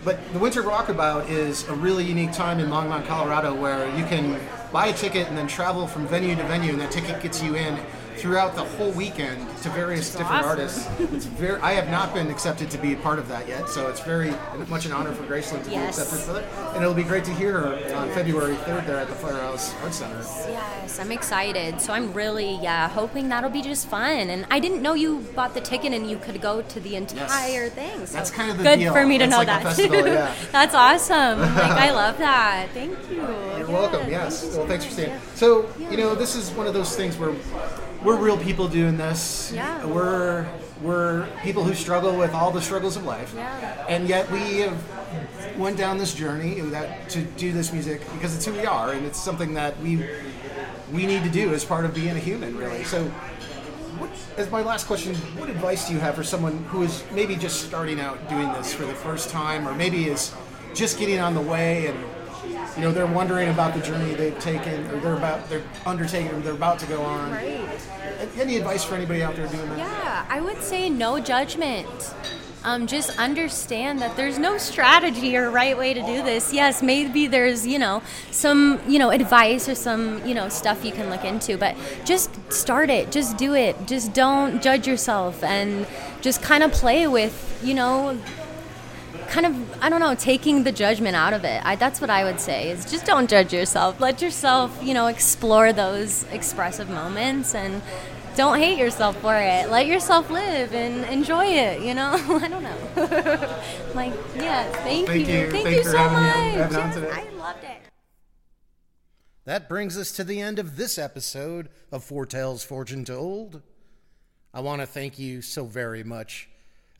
but 0.04 0.18
the 0.32 0.38
Winter 0.38 0.62
Walkabout 0.62 1.28
is 1.28 1.68
a 1.68 1.74
really 1.74 2.04
unique 2.04 2.32
time 2.32 2.58
in 2.58 2.68
Longmont, 2.68 3.06
Colorado, 3.06 3.54
where 3.54 3.86
you 3.96 4.04
can 4.04 4.40
buy 4.72 4.86
a 4.86 4.92
ticket 4.92 5.28
and 5.28 5.38
then 5.38 5.46
travel 5.46 5.86
from 5.86 6.06
venue 6.08 6.34
to 6.34 6.42
venue, 6.44 6.72
and 6.72 6.80
that 6.80 6.90
ticket 6.90 7.22
gets 7.22 7.42
you 7.42 7.54
in 7.54 7.78
throughout 8.22 8.54
the 8.54 8.62
whole 8.64 8.92
weekend 8.92 9.36
to 9.62 9.68
various 9.70 10.12
different 10.12 10.30
awesome. 10.30 10.48
artists. 10.50 10.88
It's 11.00 11.24
very. 11.26 11.60
I 11.60 11.72
have 11.72 11.90
not 11.90 12.14
been 12.14 12.30
accepted 12.30 12.70
to 12.70 12.78
be 12.78 12.92
a 12.92 12.96
part 12.98 13.18
of 13.18 13.26
that 13.28 13.48
yet, 13.48 13.68
so 13.68 13.88
it's 13.88 13.98
very 14.00 14.32
much 14.68 14.86
an 14.86 14.92
honor 14.92 15.12
for 15.12 15.24
Gracelyn 15.24 15.64
to 15.64 15.70
Yes. 15.70 15.96
be 15.96 16.02
accepted 16.02 16.24
for 16.24 16.32
that. 16.34 16.44
And 16.74 16.82
it'll 16.82 16.94
be 16.94 17.02
great 17.02 17.24
to 17.24 17.34
hear 17.34 17.58
her 17.60 17.94
on 17.96 18.08
February 18.10 18.54
3rd 18.54 18.86
there 18.86 18.98
at 18.98 19.08
the 19.08 19.14
Firehouse 19.16 19.74
Arts 19.82 19.96
Center. 19.96 20.18
Yes, 20.48 21.00
I'm 21.00 21.10
excited. 21.10 21.80
So 21.80 21.92
I'm 21.92 22.12
really, 22.12 22.58
yeah, 22.62 22.88
hoping 22.88 23.28
that'll 23.28 23.50
be 23.50 23.60
just 23.60 23.88
fun. 23.88 24.30
And 24.30 24.46
I 24.52 24.60
didn't 24.60 24.82
know 24.82 24.94
you 24.94 25.18
bought 25.34 25.54
the 25.54 25.60
ticket 25.60 25.92
and 25.92 26.08
you 26.08 26.16
could 26.16 26.40
go 26.40 26.62
to 26.62 26.80
the 26.80 26.94
entire 26.94 27.68
thing. 27.70 28.06
So 28.06 28.12
That's 28.14 28.30
kind 28.30 28.52
of 28.52 28.58
the 28.58 28.62
good 28.62 28.78
deal. 28.78 28.92
for 28.92 29.04
me 29.04 29.18
to 29.18 29.24
It's 29.24 29.30
know 29.32 29.38
like 29.38 29.48
that. 29.48 29.62
festival, 29.64 30.06
yeah. 30.06 30.32
That's 30.52 30.74
awesome. 30.76 31.40
Like 31.40 31.72
I 31.88 31.90
love 31.90 32.18
that. 32.18 32.68
Thank 32.72 32.96
you. 33.10 33.16
You're 33.16 33.66
welcome. 33.66 34.08
Yes. 34.08 34.54
Well, 34.56 34.66
thanks 34.68 34.84
for 34.84 34.92
staying. 34.92 35.18
So, 35.34 35.68
you 35.90 35.96
know, 35.96 36.14
this 36.14 36.36
is 36.36 36.50
one 36.52 36.68
of 36.68 36.74
those 36.74 36.94
things 36.94 37.18
where 37.18 37.32
we're 38.04 38.16
real 38.16 38.36
people 38.36 38.68
doing 38.68 38.96
this. 38.96 39.52
Yeah. 39.54 39.84
We're 39.86 40.46
we're 40.82 41.28
people 41.42 41.62
who 41.62 41.74
struggle 41.74 42.16
with 42.16 42.34
all 42.34 42.50
the 42.50 42.60
struggles 42.60 42.96
of 42.96 43.04
life. 43.04 43.32
Yeah. 43.36 43.86
And 43.88 44.08
yet 44.08 44.30
we 44.30 44.58
have 44.58 45.58
went 45.58 45.76
down 45.76 45.98
this 45.98 46.14
journey 46.14 46.60
that 46.60 47.08
to 47.10 47.22
do 47.22 47.52
this 47.52 47.72
music 47.72 48.00
because 48.14 48.34
it's 48.34 48.44
who 48.44 48.52
we 48.52 48.66
are 48.66 48.92
and 48.92 49.06
it's 49.06 49.20
something 49.20 49.54
that 49.54 49.78
we 49.80 50.04
we 50.92 51.06
need 51.06 51.22
to 51.22 51.30
do 51.30 51.54
as 51.54 51.64
part 51.64 51.84
of 51.84 51.94
being 51.94 52.16
a 52.16 52.20
human, 52.20 52.56
really. 52.56 52.84
So. 52.84 53.10
What, 53.98 54.10
as 54.36 54.50
my 54.50 54.62
last 54.62 54.86
question, 54.86 55.14
what 55.36 55.48
advice 55.48 55.86
do 55.86 55.94
you 55.94 56.00
have 56.00 56.16
for 56.16 56.24
someone 56.24 56.64
who 56.64 56.82
is 56.82 57.04
maybe 57.12 57.36
just 57.36 57.60
starting 57.66 58.00
out 58.00 58.26
doing 58.28 58.48
this 58.54 58.72
for 58.74 58.84
the 58.84 58.94
first 58.94 59.30
time, 59.30 59.68
or 59.68 59.74
maybe 59.74 60.08
is 60.08 60.34
just 60.74 60.98
getting 60.98 61.20
on 61.20 61.34
the 61.34 61.40
way 61.40 61.86
and 61.86 61.98
you 62.48 62.80
know 62.82 62.92
they're 62.92 63.06
wondering 63.06 63.48
about 63.50 63.74
the 63.74 63.80
journey 63.80 64.14
they've 64.14 64.38
taken 64.38 64.86
or 64.90 65.00
they're 65.00 65.16
about 65.16 65.48
they're 65.48 65.62
undertaking 65.86 66.30
or 66.32 66.40
they're 66.40 66.52
about 66.54 66.78
to 66.80 66.86
go 66.86 67.02
on 67.02 67.30
Right. 67.32 67.60
any 68.38 68.56
advice 68.56 68.84
for 68.84 68.94
anybody 68.94 69.22
out 69.22 69.36
there 69.36 69.46
doing 69.46 69.68
that 69.70 69.78
Yeah, 69.78 70.26
I 70.28 70.40
would 70.40 70.62
say 70.62 70.88
no 70.90 71.20
judgment. 71.20 71.86
Um, 72.64 72.86
just 72.86 73.18
understand 73.18 73.98
that 74.02 74.16
there's 74.16 74.38
no 74.38 74.56
strategy 74.56 75.36
or 75.36 75.50
right 75.50 75.76
way 75.76 75.94
to 75.94 76.00
do 76.00 76.22
this. 76.22 76.52
Yes, 76.54 76.80
maybe 76.80 77.26
there's 77.26 77.66
you 77.66 77.76
know 77.80 78.02
some 78.30 78.80
you 78.86 79.00
know 79.00 79.10
advice 79.10 79.68
or 79.68 79.74
some 79.74 80.24
you 80.24 80.32
know 80.32 80.48
stuff 80.48 80.84
you 80.84 80.92
can 80.92 81.10
look 81.10 81.24
into, 81.24 81.58
but 81.58 81.74
just 82.04 82.30
start 82.52 82.88
it. 82.88 83.10
Just 83.10 83.36
do 83.36 83.54
it. 83.54 83.74
Just 83.88 84.12
don't 84.12 84.62
judge 84.62 84.86
yourself 84.86 85.42
and 85.42 85.88
just 86.20 86.40
kind 86.40 86.62
of 86.62 86.70
play 86.70 87.08
with 87.08 87.60
you 87.64 87.74
know 87.74 88.16
kind 89.32 89.46
of 89.46 89.82
I 89.82 89.88
don't 89.88 90.00
know 90.00 90.14
taking 90.14 90.62
the 90.64 90.72
judgment 90.72 91.16
out 91.16 91.32
of 91.32 91.42
it. 91.44 91.62
I, 91.64 91.74
that's 91.76 92.00
what 92.02 92.10
I 92.10 92.22
would 92.24 92.38
say 92.38 92.70
is 92.70 92.84
just 92.90 93.06
don't 93.06 93.28
judge 93.28 93.52
yourself. 93.52 93.98
Let 93.98 94.20
yourself 94.20 94.78
you 94.82 94.92
know 94.94 95.06
explore 95.06 95.72
those 95.72 96.24
expressive 96.30 96.88
moments 96.90 97.54
and 97.54 97.80
don't 98.36 98.58
hate 98.58 98.78
yourself 98.78 99.16
for 99.20 99.34
it. 99.36 99.70
Let 99.70 99.86
yourself 99.86 100.30
live 100.30 100.74
and 100.74 101.04
enjoy 101.06 101.46
it. 101.46 101.82
You 101.82 101.94
know 101.94 102.10
I 102.44 102.48
don't 102.48 102.62
know. 102.62 102.78
like 103.94 104.12
yeah, 104.36 104.70
thank, 104.84 105.06
Thank 105.06 105.26
you, 105.28 105.34
you. 105.34 105.50
thank 105.50 105.64
Thanks 105.64 105.86
you 105.86 105.90
so 105.92 105.98
much. 106.10 106.36
on- 106.36 106.52
having 106.52 106.76
on 106.76 107.02
Yes. 107.02 107.16
I 107.18 107.30
loved 107.36 107.64
it. 107.64 107.78
that 109.46 109.68
brings 109.68 109.96
us 109.96 110.12
to 110.12 110.24
the 110.24 110.40
end 110.40 110.58
of 110.58 110.76
this 110.76 110.98
episode 110.98 111.68
of 111.90 112.04
4Tell's 112.06 112.62
fortune 112.64 113.04
told 113.04 113.62
i 114.54 114.60
want 114.60 114.80
to 114.82 114.86
thank 114.86 115.18
you 115.18 115.40
so 115.42 115.64
very 115.64 116.04
much 116.04 116.48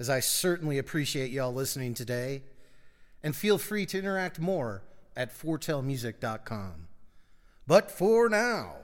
as 0.03 0.11
i 0.11 0.21
certainly 0.21 0.79
appreciate 0.79 1.31
y'all 1.31 1.55
listening 1.55 1.95
today 1.95 2.43
and 3.23 3.37
feel 3.37 3.57
free 3.57 3.87
to 3.87 3.99
interact 3.99 4.41
more 4.41 4.83
at 5.17 5.33
foretellmusic.com 5.33 6.89
but 7.67 7.91
for 7.91 8.29
now 8.29 8.83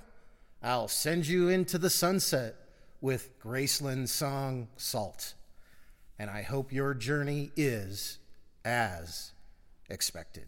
I'll 0.63 0.89
send 0.89 1.27
you 1.29 1.49
into 1.49 1.79
the 1.79 1.91
sunset 1.91 2.57
with 3.01 3.39
Gracelyn's 3.39 4.11
song 4.11 4.69
Salt. 4.77 5.35
And 6.19 6.29
I 6.29 6.43
hope 6.43 6.73
your 6.73 6.95
journey 6.95 7.53
is 7.57 8.19
as 8.65 9.33
expected. 9.89 10.47